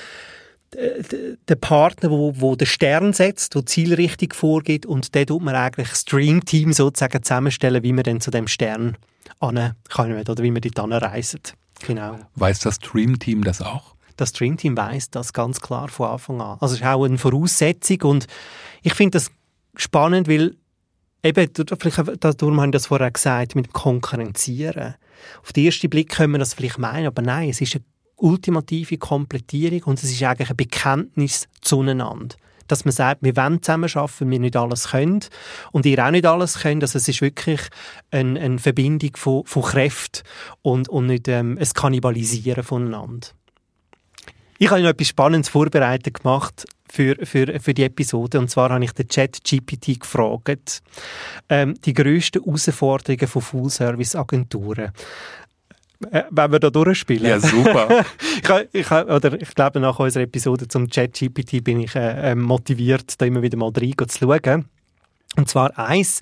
der 0.73 1.55
Partner, 1.55 2.11
wo, 2.11 2.33
wo 2.39 2.55
den 2.55 2.67
Stern 2.67 3.13
setzt, 3.13 3.55
wo 3.55 3.61
Zielrichtung 3.61 4.33
vorgeht 4.33 4.85
und 4.85 5.15
der 5.15 5.25
tut 5.25 5.41
man 5.41 5.55
eigentlich 5.55 5.89
das 5.89 6.05
Dreamteam 6.05 6.73
sozusagen 6.73 7.23
zusammenstellen, 7.23 7.83
wie 7.83 7.93
man 7.93 8.03
dann 8.03 8.21
zu 8.21 8.31
dem 8.31 8.47
Stern 8.47 8.97
ankommen 9.39 10.19
oder 10.27 10.43
wie 10.43 10.51
man 10.51 10.61
dort 10.61 10.79
anreisen. 10.79 11.41
Genau. 11.85 12.19
Weiß 12.35 12.59
das 12.59 12.79
Dreamteam 12.79 13.43
das 13.43 13.61
auch? 13.61 13.95
Das 14.17 14.33
Dreamteam 14.33 14.75
weiß 14.75 15.11
das 15.11 15.33
ganz 15.33 15.61
klar 15.61 15.87
von 15.87 16.09
Anfang 16.09 16.41
an. 16.41 16.57
Also 16.59 16.75
es 16.75 16.81
ist 16.81 16.85
auch 16.85 17.03
eine 17.03 17.17
Voraussetzung 17.17 18.01
und 18.03 18.27
ich 18.83 18.93
finde 18.93 19.17
das 19.17 19.31
spannend, 19.75 20.27
weil 20.27 20.55
eben, 21.23 21.49
vielleicht, 21.79 22.23
darum 22.23 22.61
haben 22.61 22.69
wir 22.69 22.73
das 22.73 22.87
vorher 22.87 23.11
gesagt, 23.11 23.55
mit 23.55 23.67
dem 23.67 23.73
Konkurrenzieren. 23.73 24.95
Auf 25.41 25.53
den 25.53 25.65
ersten 25.65 25.89
Blick 25.89 26.09
können 26.09 26.33
wir 26.33 26.39
das 26.39 26.53
vielleicht 26.53 26.77
meinen, 26.77 27.07
aber 27.07 27.21
nein, 27.21 27.49
es 27.49 27.61
ist 27.61 27.75
eine 27.75 27.83
ultimative 28.19 28.97
Komplettierung 28.97 29.83
und 29.83 30.03
es 30.03 30.11
ist 30.11 30.23
eigentlich 30.23 30.49
ein 30.49 30.57
Bekenntnis 30.57 31.47
zueinander. 31.61 32.35
Dass 32.67 32.85
man 32.85 32.91
sagt, 32.91 33.23
wir 33.23 33.35
wollen 33.35 33.63
zusammenarbeiten, 33.63 34.29
wir 34.29 34.39
nicht 34.39 34.55
alles 34.55 34.89
können 34.89 35.21
und 35.71 35.87
ihr 35.87 36.05
auch 36.05 36.11
nicht 36.11 36.25
alles 36.27 36.59
könnt. 36.59 36.83
Also 36.83 36.97
es 36.97 37.07
ist 37.07 37.21
wirklich 37.21 37.61
eine, 38.11 38.39
eine 38.39 38.59
Verbindung 38.59 39.11
von, 39.15 39.43
von 39.45 39.63
Kräften 39.63 40.21
und, 40.61 40.87
und 40.87 41.07
nicht 41.07 41.27
ähm, 41.27 41.57
ein 41.59 41.69
Kannibalisieren 41.73 42.63
voneinander. 42.63 43.29
Ich 44.61 44.69
habe 44.69 44.81
noch 44.81 44.89
etwas 44.89 45.07
Spannendes 45.07 45.49
vorbereitet 45.49 46.15
gemacht 46.15 46.65
für, 46.89 47.15
für, 47.25 47.61
für 47.61 47.73
die 47.73 47.85
Episode. 47.85 48.39
Und 48.39 48.49
zwar 48.49 48.71
habe 48.71 48.83
ich 48.83 48.91
den 48.91 49.07
Chat 49.07 49.41
GPT 49.41 50.01
gefragt, 50.01 50.81
ähm, 51.47 51.75
die 51.85 51.93
grössten 51.93 52.43
Herausforderungen 52.43 53.27
von 53.27 53.41
Full-Service-Agenturen. 53.41 54.91
Äh, 56.11 56.23
wenn 56.29 56.51
wir 56.51 56.59
da 56.59 56.69
durchspielen. 56.69 57.25
Ja, 57.25 57.39
super. 57.39 58.05
ich, 58.71 58.81
ich, 58.81 58.91
oder 58.91 59.41
ich 59.41 59.53
glaube, 59.53 59.79
nach 59.79 59.99
unserer 59.99 60.23
Episode 60.23 60.67
zum 60.67 60.89
ChatGPT 60.89 61.63
bin 61.63 61.81
ich 61.81 61.95
äh, 61.95 62.31
äh, 62.31 62.35
motiviert, 62.35 63.19
da 63.19 63.25
immer 63.25 63.41
wieder 63.41 63.57
mal 63.57 63.71
rein 63.75 63.93
zu 64.07 64.19
schauen. 64.19 64.65
Und 65.35 65.49
zwar 65.49 65.77
eins 65.77 66.21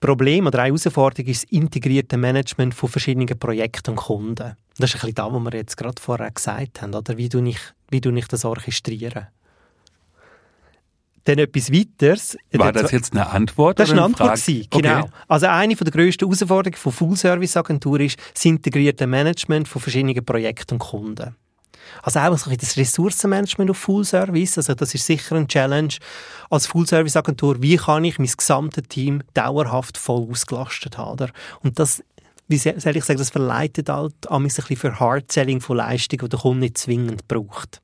Problem 0.00 0.46
oder 0.46 0.60
eine 0.60 0.68
Herausforderung 0.68 1.26
ist 1.26 1.44
das 1.44 1.50
integrierte 1.50 2.16
Management 2.16 2.74
von 2.74 2.88
verschiedenen 2.88 3.38
Projekten 3.38 3.90
und 3.90 3.96
Kunden. 3.96 4.56
Das 4.78 4.90
ist 4.90 4.96
ein 4.96 5.12
bisschen 5.12 5.14
das, 5.14 5.32
was 5.32 5.44
wir 5.44 5.58
jetzt 5.58 5.76
gerade 5.76 6.00
vorher 6.00 6.30
gesagt 6.30 6.82
haben. 6.82 6.94
Oder? 6.94 7.16
Wie, 7.16 7.28
du 7.28 7.42
ich, 7.44 7.60
wie 7.90 8.00
du 8.00 8.10
ich 8.10 8.26
das 8.26 8.44
orchestrieren? 8.44 9.26
Dann 11.24 11.38
etwas 11.38 11.70
weiteres. 11.70 12.36
War 12.52 12.72
das 12.72 12.90
jetzt 12.92 13.12
eine 13.12 13.28
Antwort? 13.28 13.78
Das 13.78 13.90
war 13.90 13.96
eine 13.96 14.04
Antwort, 14.04 14.40
gewesen, 14.40 14.66
genau. 14.70 15.00
Okay. 15.00 15.10
Also 15.28 15.46
eine 15.46 15.74
der 15.74 15.92
grössten 15.92 16.24
Herausforderungen 16.24 16.78
von 16.78 16.92
Full-Service-Agenturen 16.92 18.02
ist 18.02 18.18
das 18.32 18.44
integrierte 18.44 19.06
Management 19.06 19.68
von 19.68 19.82
verschiedenen 19.82 20.24
Projekten 20.24 20.74
und 20.74 20.78
Kunden. 20.80 21.36
Also 22.02 22.20
auch 22.20 22.36
das 22.36 22.76
Ressourcenmanagement 22.76 23.70
auf 23.70 23.78
Full 23.78 24.04
Service, 24.04 24.56
also 24.58 24.74
das 24.74 24.94
ist 24.94 25.06
sicher 25.06 25.36
ein 25.36 25.48
Challenge 25.48 25.94
als 26.48 26.66
Full 26.66 26.86
Service 26.86 27.16
Agentur. 27.16 27.60
Wie 27.60 27.76
kann 27.76 28.04
ich 28.04 28.18
mein 28.18 28.28
gesamtes 28.28 28.84
Team 28.88 29.22
dauerhaft 29.34 29.98
voll 29.98 30.28
ausgelastet 30.30 30.98
haben? 30.98 31.30
Und 31.62 31.78
das 31.78 32.02
wie 32.50 32.56
soll 32.58 32.96
ich 32.96 33.04
sagen, 33.04 33.18
das 33.18 33.30
verleitet 33.30 33.88
halt 33.88 34.28
ein 34.28 34.42
bisschen 34.42 34.76
für 34.76 34.98
Hard-Selling 34.98 35.60
von 35.60 35.76
Leistungen, 35.76 36.24
die 36.24 36.28
der 36.30 36.38
Kunde 36.40 36.58
nicht 36.58 36.78
zwingend 36.78 37.28
braucht. 37.28 37.80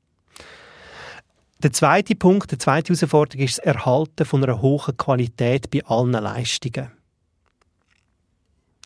Der 1.63 1.73
zweite 1.73 2.15
Punkt, 2.15 2.51
die 2.51 2.57
zweite 2.59 2.93
Herausforderung 2.93 3.43
ist 3.43 3.57
das 3.57 3.65
Erhalten 3.65 4.25
von 4.25 4.43
einer 4.43 4.61
hohen 4.61 4.95
Qualität 4.95 5.71
bei 5.71 5.83
allen 5.85 6.11
Leistungen. 6.11 6.91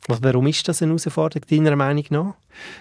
Warum 0.07 0.47
ist 0.47 0.67
das 0.67 0.81
eine 0.81 0.91
Herausforderung 0.91 1.47
deiner 1.47 1.75
Meinung 1.75 2.05
nach? 2.09 2.33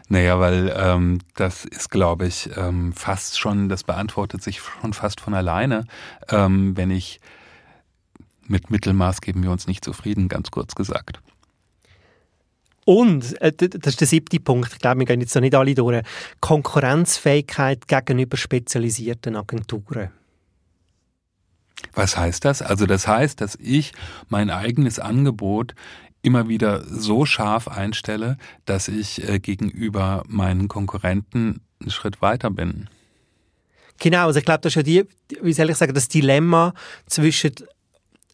Naja, 0.08 0.38
weil 0.38 0.72
ähm, 0.76 1.18
das 1.34 1.64
ist, 1.64 1.90
glaube 1.90 2.26
ich, 2.26 2.48
ähm, 2.56 2.92
fast 2.92 3.38
schon, 3.38 3.68
das 3.68 3.84
beantwortet 3.84 4.42
sich 4.42 4.60
schon 4.60 4.92
fast 4.92 5.20
von 5.20 5.34
alleine, 5.34 5.84
ähm, 6.28 6.76
wenn 6.76 6.90
ich 6.90 7.20
mit 8.46 8.70
Mittelmaß 8.70 9.20
geben 9.20 9.42
wir 9.42 9.50
uns 9.50 9.66
nicht 9.66 9.84
zufrieden, 9.84 10.28
ganz 10.28 10.50
kurz 10.50 10.74
gesagt. 10.74 11.20
Und, 12.90 13.40
äh, 13.40 13.52
das 13.52 13.92
ist 13.92 14.00
der 14.00 14.08
siebte 14.08 14.40
Punkt, 14.40 14.72
ich 14.72 14.80
glaube, 14.80 14.98
wir 14.98 15.06
gehen 15.06 15.20
jetzt 15.20 15.32
noch 15.36 15.42
nicht 15.42 15.54
alle 15.54 15.76
durch, 15.76 16.02
Konkurrenzfähigkeit 16.40 17.86
gegenüber 17.86 18.36
spezialisierten 18.36 19.36
Agenturen. 19.36 20.10
Was 21.94 22.16
heißt 22.16 22.44
das? 22.44 22.62
Also 22.62 22.86
das 22.86 23.06
heißt, 23.06 23.40
dass 23.40 23.56
ich 23.60 23.92
mein 24.28 24.50
eigenes 24.50 24.98
Angebot 24.98 25.76
immer 26.22 26.48
wieder 26.48 26.82
so 26.82 27.24
scharf 27.26 27.68
einstelle, 27.68 28.38
dass 28.64 28.88
ich 28.88 29.22
äh, 29.22 29.38
gegenüber 29.38 30.24
meinen 30.26 30.66
Konkurrenten 30.66 31.60
einen 31.80 31.92
Schritt 31.92 32.20
weiter 32.22 32.50
bin. 32.50 32.88
Genau, 34.00 34.26
also 34.26 34.40
ich 34.40 34.44
glaube, 34.44 34.62
das 34.62 34.72
ist 34.72 34.76
ja 34.76 34.82
die, 34.82 35.04
wie 35.40 35.52
soll 35.52 35.70
ich 35.70 35.76
sagen, 35.76 35.94
das 35.94 36.08
Dilemma 36.08 36.74
zwischen 37.06 37.52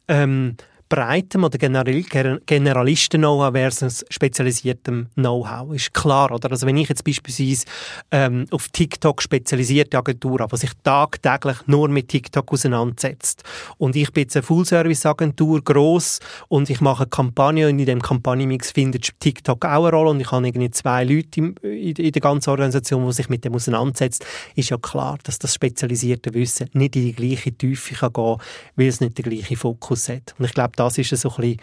ähm, 0.08 0.56
breitem 0.88 1.44
oder 1.44 1.58
Generalisten-Know-how 1.58 3.52
versus 3.52 4.04
spezialisiertem 4.08 5.08
Know-how. 5.14 5.74
Ist 5.74 5.92
klar, 5.92 6.30
oder? 6.30 6.50
Also 6.50 6.66
wenn 6.66 6.76
ich 6.76 6.88
jetzt 6.88 7.04
beispielsweise 7.04 7.64
ähm, 8.10 8.46
auf 8.50 8.68
TikTok 8.68 9.22
spezialisierte 9.22 9.98
Agentur 9.98 10.40
habe, 10.40 10.56
die 10.56 10.60
sich 10.60 10.70
tagtäglich 10.82 11.56
nur 11.66 11.88
mit 11.88 12.08
TikTok 12.08 12.52
auseinandersetzt 12.52 13.42
und 13.78 13.96
ich 13.96 14.12
bin 14.12 14.22
jetzt 14.22 14.36
eine 14.36 14.42
Full-Service-Agentur, 14.42 15.62
gross 15.62 16.20
und 16.48 16.70
ich 16.70 16.80
mache 16.80 17.04
eine 17.04 17.10
Kampagne 17.10 17.68
und 17.68 17.78
in 17.78 17.86
dem 17.86 18.02
Kampagnenmix 18.02 18.70
findet 18.70 19.18
TikTok 19.20 19.64
auch 19.64 19.84
eine 19.84 19.90
Rolle 19.90 20.10
und 20.10 20.20
ich 20.20 20.30
habe 20.30 20.46
irgendwie 20.46 20.70
zwei 20.70 21.04
Leute 21.04 21.40
in, 21.40 21.56
in, 21.62 21.96
in 21.96 22.12
der 22.12 22.22
ganzen 22.22 22.50
Organisation, 22.50 23.06
die 23.06 23.12
sich 23.12 23.28
mit 23.28 23.44
dem 23.44 23.54
auseinandersetzt, 23.54 24.24
ist 24.54 24.70
ja 24.70 24.78
klar, 24.78 25.18
dass 25.24 25.38
das 25.38 25.54
spezialisierte 25.54 26.32
Wissen 26.34 26.68
nicht 26.72 26.96
in 26.96 27.02
die 27.02 27.12
gleiche 27.12 27.52
Tiefe 27.52 27.94
kann 27.94 28.12
gehen, 28.12 28.36
weil 28.76 28.86
es 28.86 29.00
nicht 29.00 29.18
den 29.18 29.24
gleichen 29.24 29.56
Fokus 29.56 30.08
hat. 30.08 30.34
Und 30.38 30.44
ich 30.44 30.54
glaube, 30.54 30.75
das 30.76 30.98
ist 30.98 31.10
so 31.10 31.30
ein 31.30 31.36
bisschen 31.36 31.60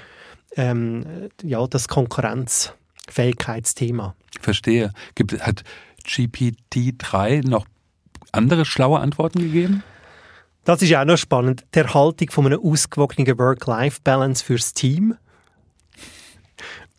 ähm, 0.56 1.30
ja, 1.42 1.66
das 1.68 1.88
Konkurrenzfähigkeitsthema. 1.88 4.16
Verstehe. 4.42 4.92
Gibt, 5.16 5.42
hat 5.42 5.64
GPT-3 6.06 7.48
noch 7.48 7.66
andere 8.32 8.66
schlaue 8.66 9.00
Antworten 9.00 9.40
gegeben? 9.40 9.84
Das 10.66 10.82
ist 10.82 10.94
auch 10.96 11.06
noch 11.06 11.18
spannend. 11.18 11.66
Die 11.76 11.80
Erhaltung 11.80 12.32
von 12.32 12.46
einer 12.46 12.60
ausgewogenen 12.60 13.38
Work-Life-Balance 13.38 14.46
fürs 14.46 14.74
Team. 14.74 15.18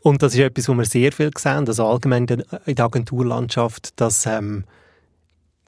Und 0.01 0.23
das 0.23 0.35
ist 0.35 0.41
etwas, 0.41 0.69
wo 0.69 0.75
wir 0.75 0.85
sehr 0.85 1.13
viel 1.13 1.31
sehen, 1.37 1.67
also 1.67 1.87
allgemein 1.87 2.27
in 2.67 2.75
der 2.75 2.85
Agenturlandschaft, 2.85 3.99
dass 3.99 4.27
ähm, 4.27 4.65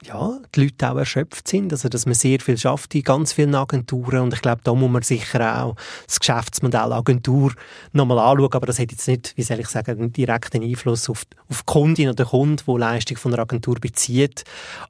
ja, 0.03 0.39
die 0.53 0.63
Leute 0.63 0.91
auch 0.91 0.97
erschöpft 0.97 1.47
sind, 1.47 1.73
also 1.73 1.89
dass 1.89 2.05
man 2.05 2.13
sehr 2.13 2.39
viel 2.39 2.57
schafft 2.57 2.93
in 2.93 3.01
ganz 3.01 3.33
vielen 3.33 3.55
Agenturen 3.55 4.19
und 4.19 4.33
ich 4.33 4.41
glaube, 4.41 4.61
da 4.63 4.73
muss 4.75 4.91
man 4.91 5.01
sicher 5.01 5.63
auch 5.63 5.75
das 6.05 6.19
Geschäftsmodell 6.19 6.93
Agentur 6.93 7.53
nochmal 7.93 8.19
anschauen, 8.19 8.53
aber 8.53 8.67
das 8.67 8.77
hat 8.77 8.91
jetzt 8.91 9.07
nicht, 9.07 9.33
wie 9.35 9.41
soll 9.41 9.59
ich 9.59 9.67
sagen, 9.67 9.99
einen 9.99 10.13
direkten 10.13 10.61
Einfluss 10.61 11.09
auf, 11.09 11.23
auf 11.49 11.63
die 11.63 11.65
Kundin 11.65 12.09
oder 12.09 12.25
Kunden, 12.25 12.63
die 12.65 12.79
Leistung 12.79 13.17
von 13.17 13.33
einer 13.33 13.41
Agentur 13.41 13.75
bezieht, 13.81 14.43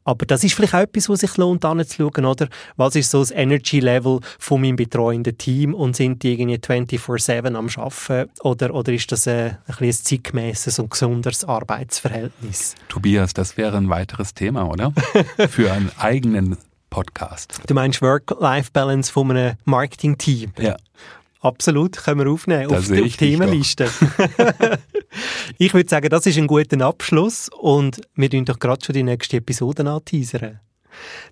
aber 0.03 0.25
das 0.25 0.43
ist 0.43 0.53
vielleicht 0.53 0.75
auch 0.75 0.79
etwas, 0.79 1.07
was 1.07 1.21
sich 1.21 1.37
lohnt 1.37 1.63
anzuschauen, 1.63 2.25
oder? 2.25 2.49
Was 2.75 2.95
ist 2.95 3.09
so 3.09 3.19
das 3.19 3.31
Energy-Level 3.31 4.19
von 4.39 4.61
meinem 4.61 4.75
betreuenden 4.75 5.37
Team 5.37 5.73
und 5.73 5.95
sind 5.95 6.21
die 6.23 6.33
irgendwie 6.33 6.57
24-7 6.57 7.55
am 7.55 7.69
Arbeiten 7.77 8.29
oder, 8.41 8.73
oder 8.73 8.91
ist 8.91 9.09
das 9.11 9.27
ein, 9.27 9.57
ein, 9.67 9.75
ein 9.79 9.93
zeitgemäßes 9.93 10.79
und 10.79 10.89
gesundes 10.89 11.45
Arbeitsverhältnis? 11.45 12.75
Tobias, 12.89 13.33
das 13.33 13.55
wäre 13.55 13.77
ein 13.77 13.89
weiteres 13.89 14.33
Thema, 14.33 14.67
oder? 14.67 14.91
für 15.49 15.71
einen 15.71 15.91
eigenen 15.97 16.57
Podcast. 16.89 17.59
Du 17.67 17.73
meinst 17.73 18.01
Work-Life-Balance 18.01 19.11
von 19.11 19.31
einem 19.31 19.55
Marketing-Team? 19.65 20.53
Ja. 20.59 20.77
Absolut, 21.41 21.97
können 21.97 22.25
wir 22.25 22.31
aufnehmen 22.31 22.67
da 22.67 22.77
auf, 22.77 22.87
die 22.87 23.09
Themenliste. 23.09 23.89
ich 25.57 25.73
würde 25.73 25.89
sagen, 25.89 26.09
das 26.09 26.25
ist 26.25 26.37
ein 26.37 26.47
guter 26.47 26.83
Abschluss 26.85 27.49
und 27.49 28.01
wir 28.15 28.29
tun 28.29 28.43
doch 28.45 28.57
gerade 28.57 28.83
schon 28.83 28.93
die 28.93 29.03
nächste 29.03 29.37
Episode 29.37 29.89
anteasern. 29.89 30.59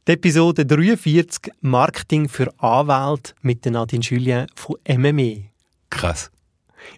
Die 0.08 0.12
Episode 0.12 0.66
43 0.66 1.52
Marketing 1.62 2.30
für 2.30 2.54
Anwälte 2.60 3.34
mit 3.42 3.66
Nadine 3.66 4.04
Julien 4.04 4.48
von 4.56 4.78
MME. 4.88 5.46
Krass. 5.90 6.30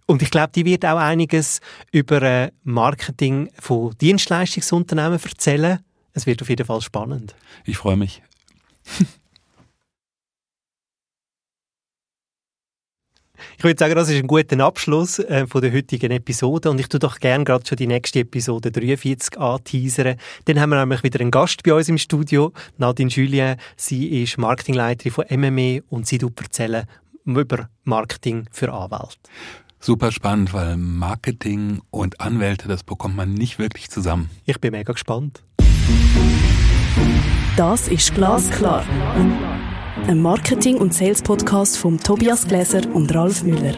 Und 0.06 0.22
ich 0.22 0.30
glaube, 0.30 0.52
die 0.54 0.66
wird 0.66 0.86
auch 0.86 0.98
einiges 0.98 1.62
über 1.94 2.22
äh, 2.22 2.52
Marketing 2.64 3.50
von 3.58 3.96
Dienstleistungsunternehmen 4.00 5.20
erzählen 5.24 5.80
es 6.18 6.26
wird 6.26 6.42
auf 6.42 6.50
jeden 6.50 6.66
Fall 6.66 6.82
spannend. 6.82 7.36
Ich 7.66 7.78
freue 7.78 7.96
mich. 7.96 8.22
Ich 13.58 13.64
würde 13.64 13.80
sagen, 13.80 13.96
das 13.96 14.10
ist 14.10 14.18
ein 14.18 14.28
guter 14.28 14.60
Abschluss 14.64 15.20
äh, 15.20 15.46
von 15.48 15.62
der 15.62 15.72
heutigen 15.72 16.12
Episode 16.12 16.70
und 16.70 16.80
ich 16.80 16.90
tue 16.90 17.00
doch 17.00 17.20
gerne 17.20 17.44
gerade 17.44 17.66
schon 17.66 17.78
die 17.78 17.88
nächste 17.88 18.20
Episode 18.20 18.72
43 18.72 19.40
anteasern. 19.40 20.18
Dann 20.46 20.60
haben 20.60 20.72
wir 20.72 20.80
nämlich 20.80 21.04
wieder 21.04 21.20
einen 21.22 21.32
Gast 21.32 21.64
bei 21.64 21.74
uns 21.74 21.90
im 21.90 21.98
Studio, 21.98 22.52
Nadine 22.78 23.10
Julien. 23.10 23.58
Sie 23.76 24.24
ist 24.24 24.38
Marketingleiterin 24.38 25.12
von 25.12 25.26
MME 25.30 25.84
und 25.90 26.08
sie 26.08 26.20
erzählen 26.20 26.86
über 27.26 27.70
Marketing 27.84 28.48
für 28.52 28.72
Anwälte. 28.74 29.20
Super 29.80 30.12
spannend, 30.12 30.54
weil 30.54 30.78
Marketing 30.78 31.82
und 31.92 32.20
Anwälte, 32.20 32.68
das 32.68 32.84
bekommt 32.84 33.16
man 33.16 33.34
nicht 33.34 33.60
wirklich 33.60 33.90
zusammen. 33.90 34.30
Ich 34.46 34.60
bin 34.60 34.72
mega 34.72 34.94
gespannt. 34.94 35.44
Das 37.56 37.88
ist 37.88 38.14
Glasklar. 38.14 38.84
Ein 40.08 40.22
Marketing- 40.22 40.78
und 40.78 40.94
Sales-Podcast 40.94 41.78
von 41.78 41.98
Tobias 41.98 42.48
Gläser 42.48 42.82
und 42.94 43.14
Ralf 43.16 43.44
Müller. 43.44 43.74